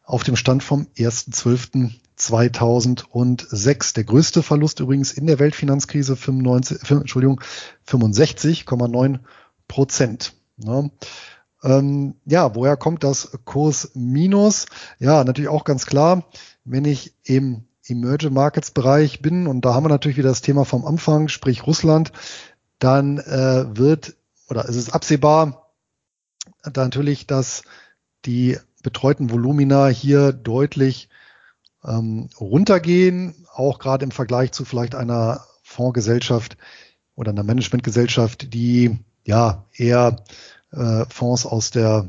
[0.04, 3.94] auf dem Stand vom 1.12.2006.
[3.94, 7.40] Der größte Verlust übrigens in der Weltfinanzkrise 95, Entschuldigung,
[7.88, 9.20] 65,9
[9.68, 10.34] Prozent.
[10.58, 10.90] Ja.
[11.64, 14.66] Ähm, ja, woher kommt das Kurs Minus?
[14.98, 16.24] Ja, natürlich auch ganz klar,
[16.64, 20.64] wenn ich im Emerging Markets Bereich bin und da haben wir natürlich wieder das Thema
[20.64, 22.12] vom Anfang, sprich Russland,
[22.78, 24.16] dann äh, wird
[24.48, 25.72] oder es ist absehbar,
[26.62, 27.62] da natürlich, dass
[28.24, 31.08] die betreuten Volumina hier deutlich
[31.84, 36.56] ähm, runtergehen, auch gerade im Vergleich zu vielleicht einer Fondsgesellschaft
[37.14, 40.16] oder einer Managementgesellschaft, die ja eher
[40.72, 42.08] äh, Fonds aus der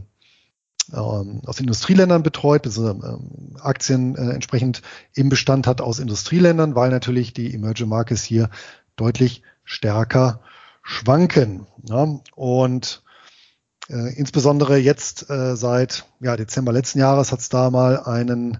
[0.91, 4.81] ähm, aus Industrieländern betreut, also, ähm, Aktien äh, entsprechend
[5.13, 8.49] im Bestand hat aus Industrieländern, weil natürlich die Emerging Markets hier
[8.95, 10.41] deutlich stärker
[10.83, 11.65] schwanken.
[11.87, 12.19] Ja?
[12.35, 13.03] Und
[13.89, 18.59] äh, insbesondere jetzt äh, seit ja, Dezember letzten Jahres hat es da mal einen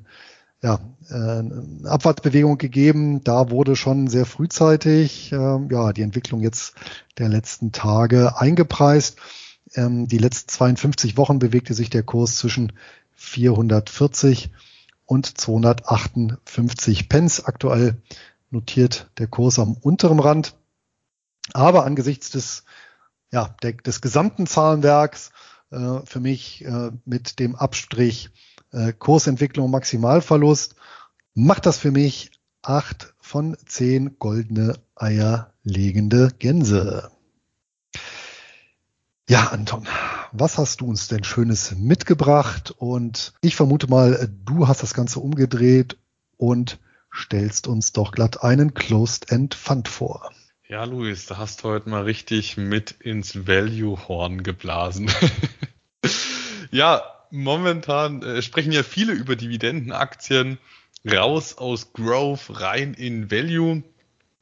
[0.61, 3.24] ja, äh, eine Abwärtsbewegung gegeben.
[3.24, 6.74] Da wurde schon sehr frühzeitig äh, ja, die Entwicklung jetzt
[7.17, 9.17] der letzten Tage eingepreist.
[9.76, 12.71] Ähm, die letzten 52 Wochen bewegte sich der Kurs zwischen
[13.15, 14.51] 440
[15.05, 17.45] und 258 Pence.
[17.45, 17.97] Aktuell
[18.49, 20.55] notiert der Kurs am unteren Rand.
[21.51, 22.63] Aber angesichts des,
[23.31, 25.31] ja, der, des gesamten Zahlenwerks
[25.71, 28.29] äh, für mich äh, mit dem Abstrich
[28.71, 30.75] äh, Kursentwicklung Maximalverlust
[31.33, 32.31] macht das für mich
[32.61, 37.11] acht von zehn goldene Eier legende Gänse.
[39.27, 39.87] Ja, Anton,
[40.31, 42.71] was hast du uns denn Schönes mitgebracht?
[42.77, 45.97] Und ich vermute mal, du hast das Ganze umgedreht
[46.37, 46.79] und
[47.13, 50.31] stellst uns doch glatt einen Closed-End Fund vor.
[50.74, 55.07] Ja, Luis, da hast du heute mal richtig mit ins Value-Horn geblasen.
[56.71, 60.57] ja, momentan äh, sprechen ja viele über Dividendenaktien
[61.07, 63.84] raus aus Growth rein in Value.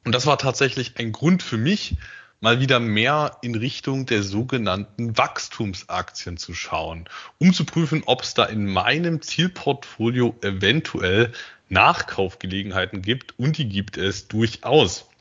[0.06, 1.96] Und das war tatsächlich ein Grund für mich,
[2.40, 8.32] mal wieder mehr in Richtung der sogenannten Wachstumsaktien zu schauen, um zu prüfen, ob es
[8.32, 11.30] da in meinem Zielportfolio eventuell
[11.68, 15.11] Nachkaufgelegenheiten gibt und die gibt es durchaus.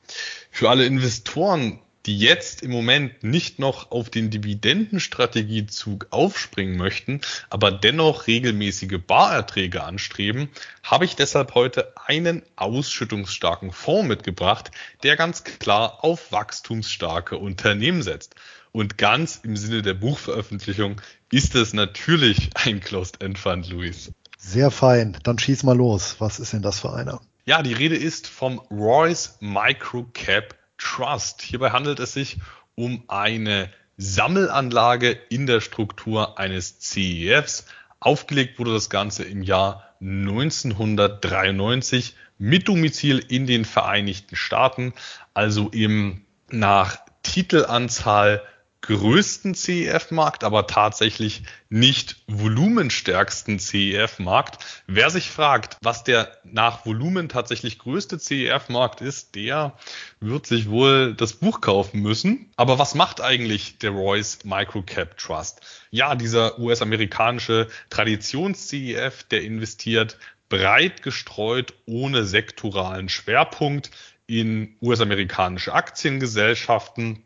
[0.49, 7.72] Für alle Investoren, die jetzt im Moment nicht noch auf den Dividendenstrategiezug aufspringen möchten, aber
[7.72, 10.49] dennoch regelmäßige Barerträge anstreben,
[10.84, 14.72] habe ich deshalb heute einen ausschüttungsstarken Fonds mitgebracht,
[15.03, 18.36] der ganz klar auf wachstumsstarke Unternehmen setzt.
[18.72, 21.01] Und ganz im Sinne der Buchveröffentlichung
[21.32, 24.12] ist es natürlich ein Closed-End Fund, Luis.
[24.38, 25.18] Sehr fein.
[25.24, 26.16] Dann schieß mal los.
[26.20, 27.22] Was ist denn das für einer?
[27.43, 31.41] Ja, die Rede ist vom Royce Microcap Trust.
[31.41, 32.37] Hierbei handelt es sich
[32.75, 37.65] um eine Sammelanlage in der Struktur eines CEFs.
[37.99, 44.93] Aufgelegt wurde das Ganze im Jahr 1993 mit Domizil in den Vereinigten Staaten,
[45.33, 48.43] also im nach Titelanzahl
[48.82, 54.65] größten CEF-Markt, aber tatsächlich nicht volumenstärksten CEF-Markt.
[54.88, 59.77] Wer sich fragt, was der nach Volumen tatsächlich größte CEF-Markt ist, der
[60.19, 62.51] wird sich wohl das Buch kaufen müssen.
[62.55, 65.61] Aber was macht eigentlich der Royce Microcap Trust?
[65.91, 70.17] Ja, dieser US-amerikanische Traditions-CEF, der investiert
[70.49, 73.91] breit gestreut ohne sektoralen Schwerpunkt
[74.27, 77.23] in US-amerikanische Aktiengesellschaften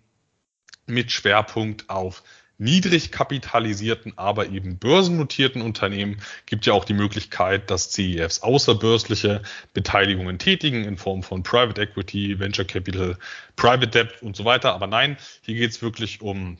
[0.87, 2.23] mit Schwerpunkt auf
[2.57, 9.41] niedrig kapitalisierten, aber eben börsennotierten Unternehmen gibt ja auch die Möglichkeit, dass CEFs außerbörsliche
[9.73, 13.17] Beteiligungen tätigen in Form von Private Equity, Venture Capital,
[13.55, 14.73] Private Debt und so weiter.
[14.73, 16.57] Aber nein, hier geht es wirklich um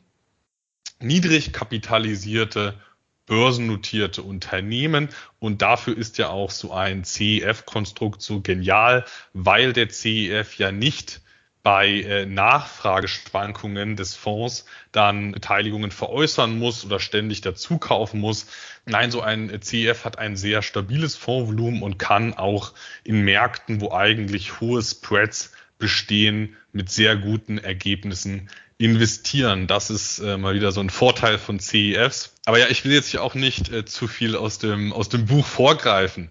[1.00, 2.80] niedrig kapitalisierte
[3.26, 5.10] börsennotierte Unternehmen.
[5.40, 11.22] Und dafür ist ja auch so ein CEF-Konstrukt so genial, weil der CEF ja nicht
[11.66, 18.46] bei äh, Nachfrageschwankungen des Fonds dann Beteiligungen veräußern muss oder ständig dazu kaufen muss.
[18.86, 23.92] Nein, so ein CEF hat ein sehr stabiles Fondsvolumen und kann auch in Märkten, wo
[23.92, 29.68] eigentlich hohe Spreads bestehen, mit sehr guten Ergebnissen investieren.
[29.68, 32.34] Das ist äh, mal wieder so ein Vorteil von CEFs.
[32.46, 35.26] Aber ja, ich will jetzt hier auch nicht äh, zu viel aus dem, aus dem
[35.26, 36.30] Buch vorgreifen.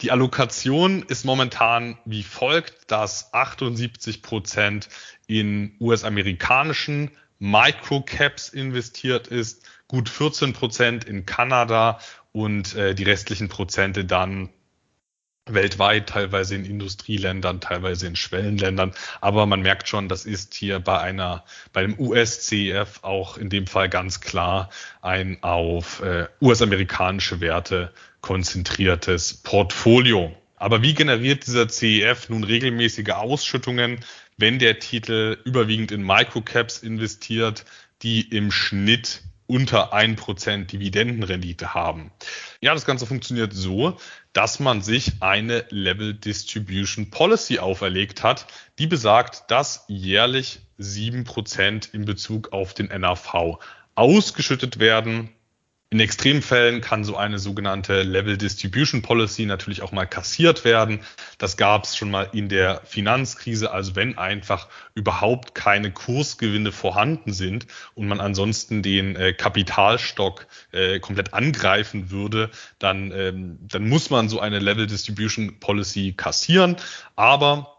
[0.00, 4.88] Die Allokation ist momentan wie folgt, dass 78 Prozent
[5.26, 12.00] in US-amerikanischen Microcaps investiert ist, gut 14 Prozent in Kanada
[12.32, 14.50] und äh, die restlichen Prozente dann
[15.46, 18.92] weltweit, teilweise in Industrieländern, teilweise in Schwellenländern.
[19.20, 23.66] Aber man merkt schon, das ist hier bei einer, bei dem US-CEF auch in dem
[23.66, 24.70] Fall ganz klar
[25.02, 27.92] ein auf äh, US-amerikanische Werte
[28.22, 30.34] konzentriertes Portfolio.
[30.56, 34.00] Aber wie generiert dieser CEF nun regelmäßige Ausschüttungen,
[34.38, 37.66] wenn der Titel überwiegend in Microcaps investiert,
[38.02, 42.12] die im Schnitt unter ein Prozent Dividendenrendite haben.
[42.60, 43.96] Ja, das Ganze funktioniert so,
[44.32, 48.46] dass man sich eine Level Distribution Policy auferlegt hat,
[48.78, 53.58] die besagt, dass jährlich sieben Prozent in Bezug auf den NAV
[53.94, 55.30] ausgeschüttet werden
[55.90, 61.00] in Extremfällen kann so eine sogenannte Level Distribution Policy natürlich auch mal kassiert werden.
[61.38, 63.70] Das gab es schon mal in der Finanzkrise.
[63.70, 70.98] Also wenn einfach überhaupt keine Kursgewinne vorhanden sind und man ansonsten den äh, Kapitalstock äh,
[70.98, 76.76] komplett angreifen würde, dann, ähm, dann muss man so eine Level Distribution Policy kassieren.
[77.14, 77.76] Aber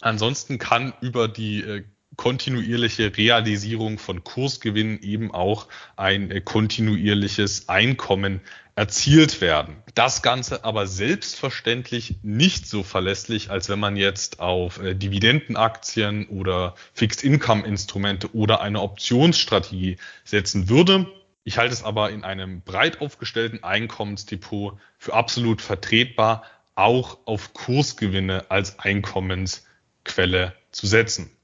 [0.00, 1.84] ansonsten kann über die äh,
[2.16, 8.40] kontinuierliche Realisierung von Kursgewinnen eben auch ein äh, kontinuierliches Einkommen
[8.74, 9.76] erzielt werden.
[9.94, 16.74] Das Ganze aber selbstverständlich nicht so verlässlich, als wenn man jetzt auf äh, Dividendenaktien oder
[16.92, 21.06] Fixed Income Instrumente oder eine Optionsstrategie setzen würde.
[21.44, 26.42] Ich halte es aber in einem breit aufgestellten Einkommensdepot für absolut vertretbar,
[26.74, 31.35] auch auf Kursgewinne als Einkommensquelle zu setzen.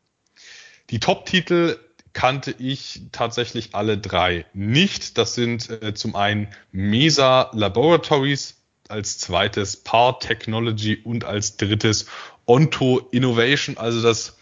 [0.93, 1.79] Die Top-Titel
[2.13, 5.17] kannte ich tatsächlich alle drei nicht.
[5.17, 12.05] Das sind äh, zum einen Mesa Laboratories, als zweites Par Technology und als drittes
[12.45, 13.79] Onto Innovation.
[13.79, 14.37] Also das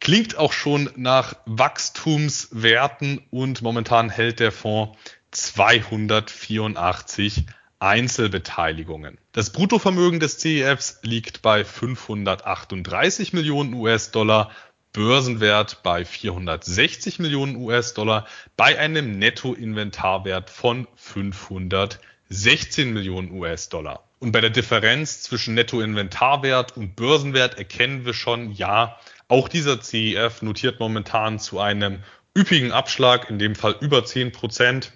[0.00, 4.96] klingt auch schon nach Wachstumswerten und momentan hält der Fonds
[5.32, 7.44] 284
[7.78, 9.18] Einzelbeteiligungen.
[9.32, 14.50] Das Bruttovermögen des CEFs liegt bei 538 Millionen US-Dollar,
[14.96, 18.26] Börsenwert bei 460 Millionen US-Dollar,
[18.56, 24.08] bei einem Nettoinventarwert von 516 Millionen US-Dollar.
[24.20, 30.40] Und bei der Differenz zwischen Nettoinventarwert und Börsenwert erkennen wir schon, ja, auch dieser CEF
[30.40, 32.02] notiert momentan zu einem
[32.34, 34.92] üppigen Abschlag, in dem Fall über 10 Prozent,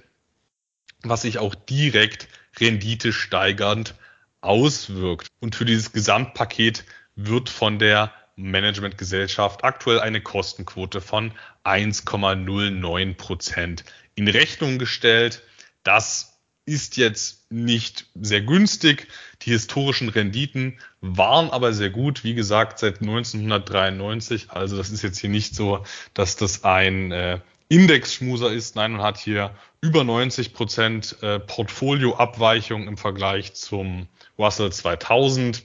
[1.03, 2.27] was sich auch direkt
[2.59, 3.97] Rendite steigernd
[4.41, 5.27] auswirkt.
[5.41, 6.87] Und für dieses Gesamtpaket
[7.17, 11.33] wird von der Managementgesellschaft aktuell eine Kostenquote von
[11.65, 13.85] 1,09 Prozent
[14.15, 15.43] in Rechnung gestellt.
[15.83, 19.09] Das ist jetzt nicht sehr günstig.
[19.43, 24.51] Die historischen Renditen waren aber sehr gut, wie gesagt, seit 1993.
[24.51, 25.85] Also das ist jetzt hier nicht so,
[26.15, 28.77] dass das ein äh, Indexschmuser ist.
[28.77, 35.65] Nein, man hat hier über 90 Prozent äh, Portfolioabweichung im Vergleich zum Russell 2000.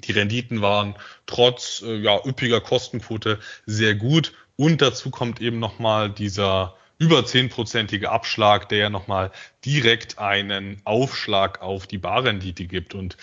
[0.00, 0.94] Die Renditen waren
[1.26, 4.32] trotz äh, ja, üppiger Kostenquote sehr gut.
[4.56, 9.32] Und dazu kommt eben nochmal dieser über zehnprozentige Abschlag, der ja nochmal
[9.64, 12.94] direkt einen Aufschlag auf die Barrendite gibt.
[12.94, 13.16] Und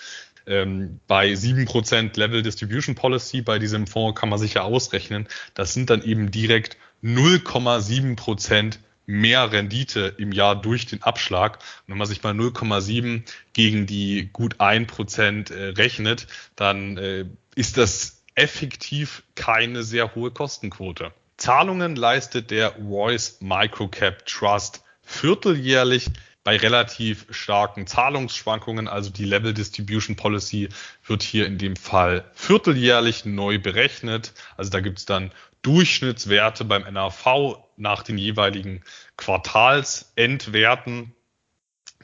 [0.46, 5.28] ähm, bei sieben Prozent Level Distribution Policy bei diesem Fonds kann man sich ja ausrechnen,
[5.54, 11.56] das sind dann eben direkt 0,7 Prozent mehr Rendite im Jahr durch den Abschlag.
[11.56, 13.22] Und wenn man sich mal 0,7
[13.54, 20.30] gegen die gut ein Prozent äh, rechnet, dann äh, ist das effektiv keine sehr hohe
[20.30, 21.12] Kostenquote.
[21.38, 26.10] Zahlungen leistet der Royce Microcap Trust vierteljährlich
[26.44, 30.68] bei relativ starken Zahlungsschwankungen, also die Level Distribution Policy
[31.04, 34.32] wird hier in dem Fall vierteljährlich neu berechnet.
[34.56, 35.30] Also da gibt es dann
[35.62, 38.82] Durchschnittswerte beim NAV nach den jeweiligen
[39.16, 41.14] Quartalsendwerten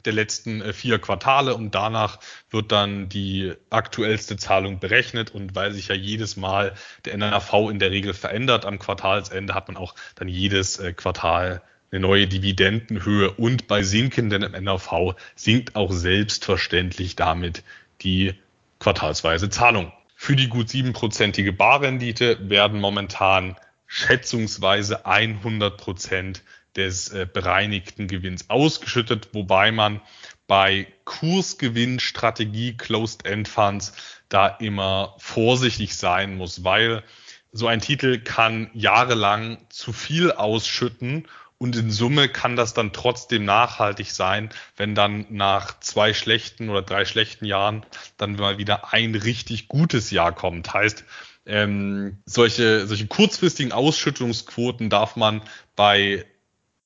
[0.05, 5.71] der letzten äh, vier Quartale und danach wird dann die aktuellste Zahlung berechnet und weil
[5.71, 6.73] sich ja jedes Mal
[7.05, 11.61] der NAV in der Regel verändert am Quartalsende, hat man auch dann jedes äh, Quartal
[11.91, 17.63] eine neue Dividendenhöhe und bei sinkendem NAV sinkt auch selbstverständlich damit
[18.01, 18.33] die
[18.79, 19.91] quartalsweise Zahlung.
[20.25, 26.41] Für die gut siebenprozentige Barrendite werden momentan schätzungsweise 100 Prozent
[26.75, 30.01] des äh, bereinigten Gewinns ausgeschüttet, wobei man
[30.47, 33.93] bei Kursgewinnstrategie Closed End Funds
[34.27, 37.03] da immer vorsichtig sein muss, weil
[37.51, 43.45] so ein Titel kann jahrelang zu viel ausschütten und in Summe kann das dann trotzdem
[43.45, 47.85] nachhaltig sein, wenn dann nach zwei schlechten oder drei schlechten Jahren
[48.17, 50.73] dann mal wieder ein richtig gutes Jahr kommt.
[50.73, 51.05] Heißt,
[51.45, 55.41] ähm, solche, solche kurzfristigen Ausschüttungsquoten darf man
[55.75, 56.25] bei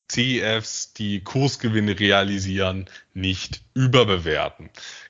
[0.08, 4.70] CEFs, die Kursgewinne realisieren, nicht überbewerten.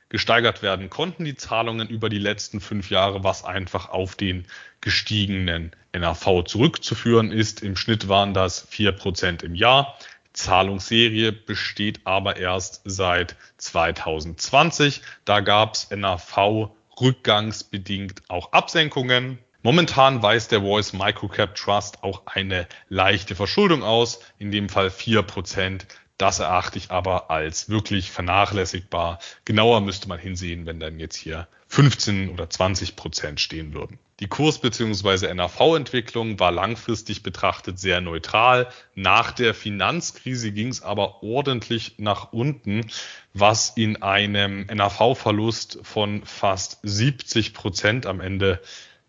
[0.10, 4.46] Gesteigert werden konnten die Zahlungen über die letzten fünf Jahre, was einfach auf den
[4.82, 7.62] gestiegenen NAV zurückzuführen ist.
[7.62, 9.98] Im Schnitt waren das vier Prozent im Jahr.
[10.34, 15.02] Zahlungsserie besteht aber erst seit 2020.
[15.26, 19.40] Da gab es NAV rückgangsbedingt auch Absenkungen.
[19.62, 25.22] Momentan weist der Voice Microcap Trust auch eine leichte Verschuldung aus, in dem Fall vier
[25.22, 25.86] Prozent.
[26.18, 29.20] Das erachte ich aber als wirklich vernachlässigbar.
[29.46, 34.00] Genauer müsste man hinsehen, wenn dann jetzt hier 15 oder 20 Prozent stehen würden.
[34.20, 35.34] Die Kurs- bzw.
[35.34, 38.68] NAV-Entwicklung war langfristig betrachtet sehr neutral.
[38.94, 42.88] Nach der Finanzkrise ging es aber ordentlich nach unten,
[43.34, 48.62] was in einem NAV-Verlust von fast 70 Prozent am Ende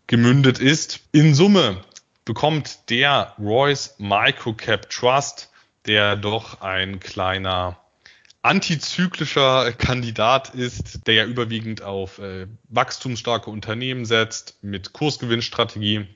[0.07, 1.01] gemündet ist.
[1.11, 1.83] In Summe
[2.23, 5.51] bekommt der Royce Microcap Trust,
[5.87, 7.80] der doch ein kleiner
[8.41, 16.07] antizyklischer Kandidat ist, der ja überwiegend auf äh, wachstumsstarke Unternehmen setzt mit Kursgewinnstrategie.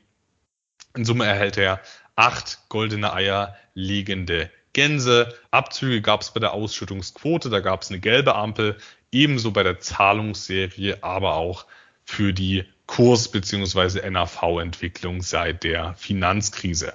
[0.96, 1.82] In Summe erhält er
[2.16, 5.34] acht goldene Eier liegende Gänse.
[5.52, 8.78] Abzüge gab es bei der Ausschüttungsquote, da gab es eine gelbe Ampel,
[9.12, 11.66] ebenso bei der Zahlungsserie, aber auch
[12.04, 14.10] für die Kurs- bzw.
[14.10, 16.94] NAV-Entwicklung seit der Finanzkrise.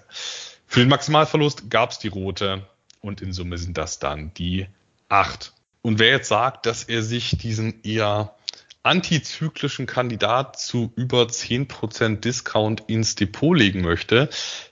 [0.67, 2.67] Für den Maximalverlust gab es die rote
[3.01, 4.67] und in Summe sind das dann die
[5.11, 5.53] acht.
[5.83, 8.35] Und wer jetzt sagt, dass er sich diesen eher
[8.83, 14.31] antizyklischen Kandidat zu über 10% Discount ins Depot legen möchte,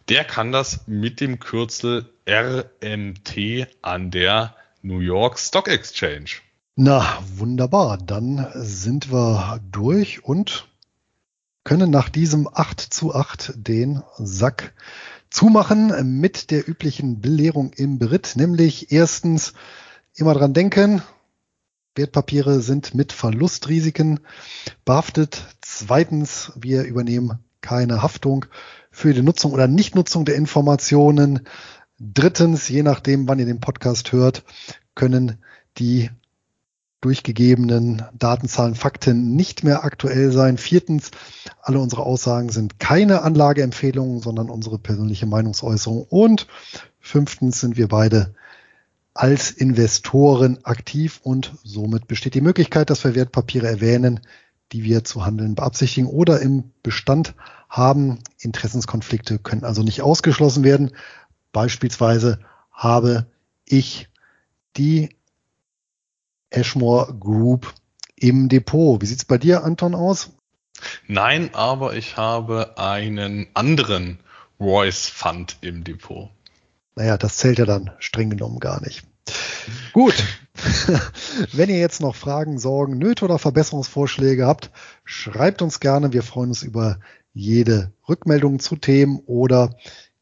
[0.09, 6.31] der kann das mit dem Kürzel RMT an der New York Stock Exchange.
[6.77, 7.99] Na, wunderbar.
[7.99, 10.69] Dann sind wir durch und
[11.65, 14.73] können nach diesem 8 zu 8 den Sack
[15.29, 19.53] zumachen mit der üblichen Belehrung im Beritt, nämlich erstens
[20.19, 21.03] immer dran denken,
[21.95, 24.21] Wertpapiere sind mit Verlustrisiken
[24.85, 25.43] behaftet.
[25.61, 28.47] Zweitens, wir übernehmen keine Haftung
[28.91, 31.47] für die Nutzung oder Nichtnutzung der Informationen.
[31.99, 34.45] Drittens, je nachdem, wann ihr den Podcast hört,
[34.95, 35.39] können
[35.79, 36.11] die
[37.01, 40.59] durchgegebenen Datenzahlen, Fakten nicht mehr aktuell sein.
[40.59, 41.11] Viertens,
[41.63, 46.03] alle unsere Aussagen sind keine Anlageempfehlungen, sondern unsere persönliche Meinungsäußerung.
[46.09, 46.49] Und
[46.99, 48.35] fünftens sind wir beide
[49.19, 54.21] als Investoren aktiv und somit besteht die Möglichkeit, dass wir Wertpapiere erwähnen,
[54.71, 57.35] die wir zu handeln beabsichtigen oder im Bestand
[57.69, 58.21] haben.
[58.39, 60.93] Interessenskonflikte können also nicht ausgeschlossen werden.
[61.51, 62.39] Beispielsweise
[62.71, 63.27] habe
[63.65, 64.09] ich
[64.77, 65.17] die
[66.51, 67.75] Ashmore Group
[68.15, 69.03] im Depot.
[69.03, 70.31] Wie sieht's bei dir, Anton, aus?
[71.09, 74.21] Nein, aber ich habe einen anderen
[74.61, 76.31] Royce Fund im Depot.
[76.99, 79.05] Naja, das zählt ja dann streng genommen gar nicht.
[79.93, 80.17] Gut.
[81.53, 84.73] Wenn ihr jetzt noch Fragen, Sorgen, Nöte oder Verbesserungsvorschläge habt,
[85.05, 86.13] schreibt uns gerne.
[86.13, 86.99] Wir freuen uns über
[87.33, 89.77] jede Rückmeldung zu Themen oder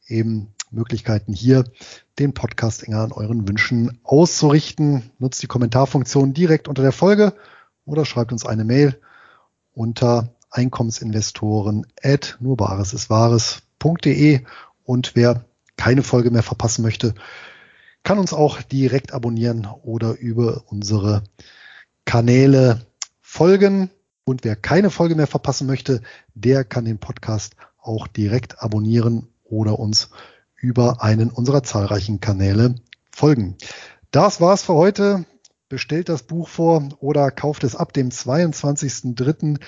[0.07, 1.65] eben Möglichkeiten hier,
[2.19, 5.11] den Podcast enger an euren Wünschen auszurichten.
[5.19, 7.33] Nutzt die Kommentarfunktion direkt unter der Folge
[7.87, 9.01] oder schreibt uns eine Mail
[9.73, 14.41] unter Einkommensinvestoren at nurbaresiswahres.de
[14.85, 15.47] und wer
[15.77, 17.15] keine Folge mehr verpassen möchte,
[18.03, 21.25] kann uns auch direkt abonnieren oder über unsere
[22.05, 22.87] Kanäle
[23.21, 23.91] folgen.
[24.25, 26.03] Und wer keine Folge mehr verpassen möchte,
[26.35, 30.11] der kann den Podcast auch direkt abonnieren oder uns
[30.57, 32.77] über einen unserer zahlreichen Kanäle
[33.11, 33.57] folgen.
[34.11, 35.25] Das war's für heute.
[35.69, 39.59] Bestellt das Buch vor oder kauft es ab dem 22.03.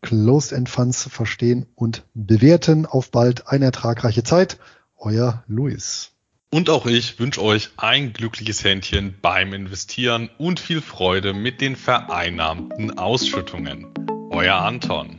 [0.00, 2.86] Closed End Funds verstehen und bewerten.
[2.86, 4.58] Auf bald eine ertragreiche Zeit.
[5.04, 6.12] Euer Luis.
[6.48, 11.74] Und auch ich wünsche euch ein glückliches Händchen beim Investieren und viel Freude mit den
[11.74, 13.88] vereinnahmten Ausschüttungen.
[14.30, 15.18] Euer Anton.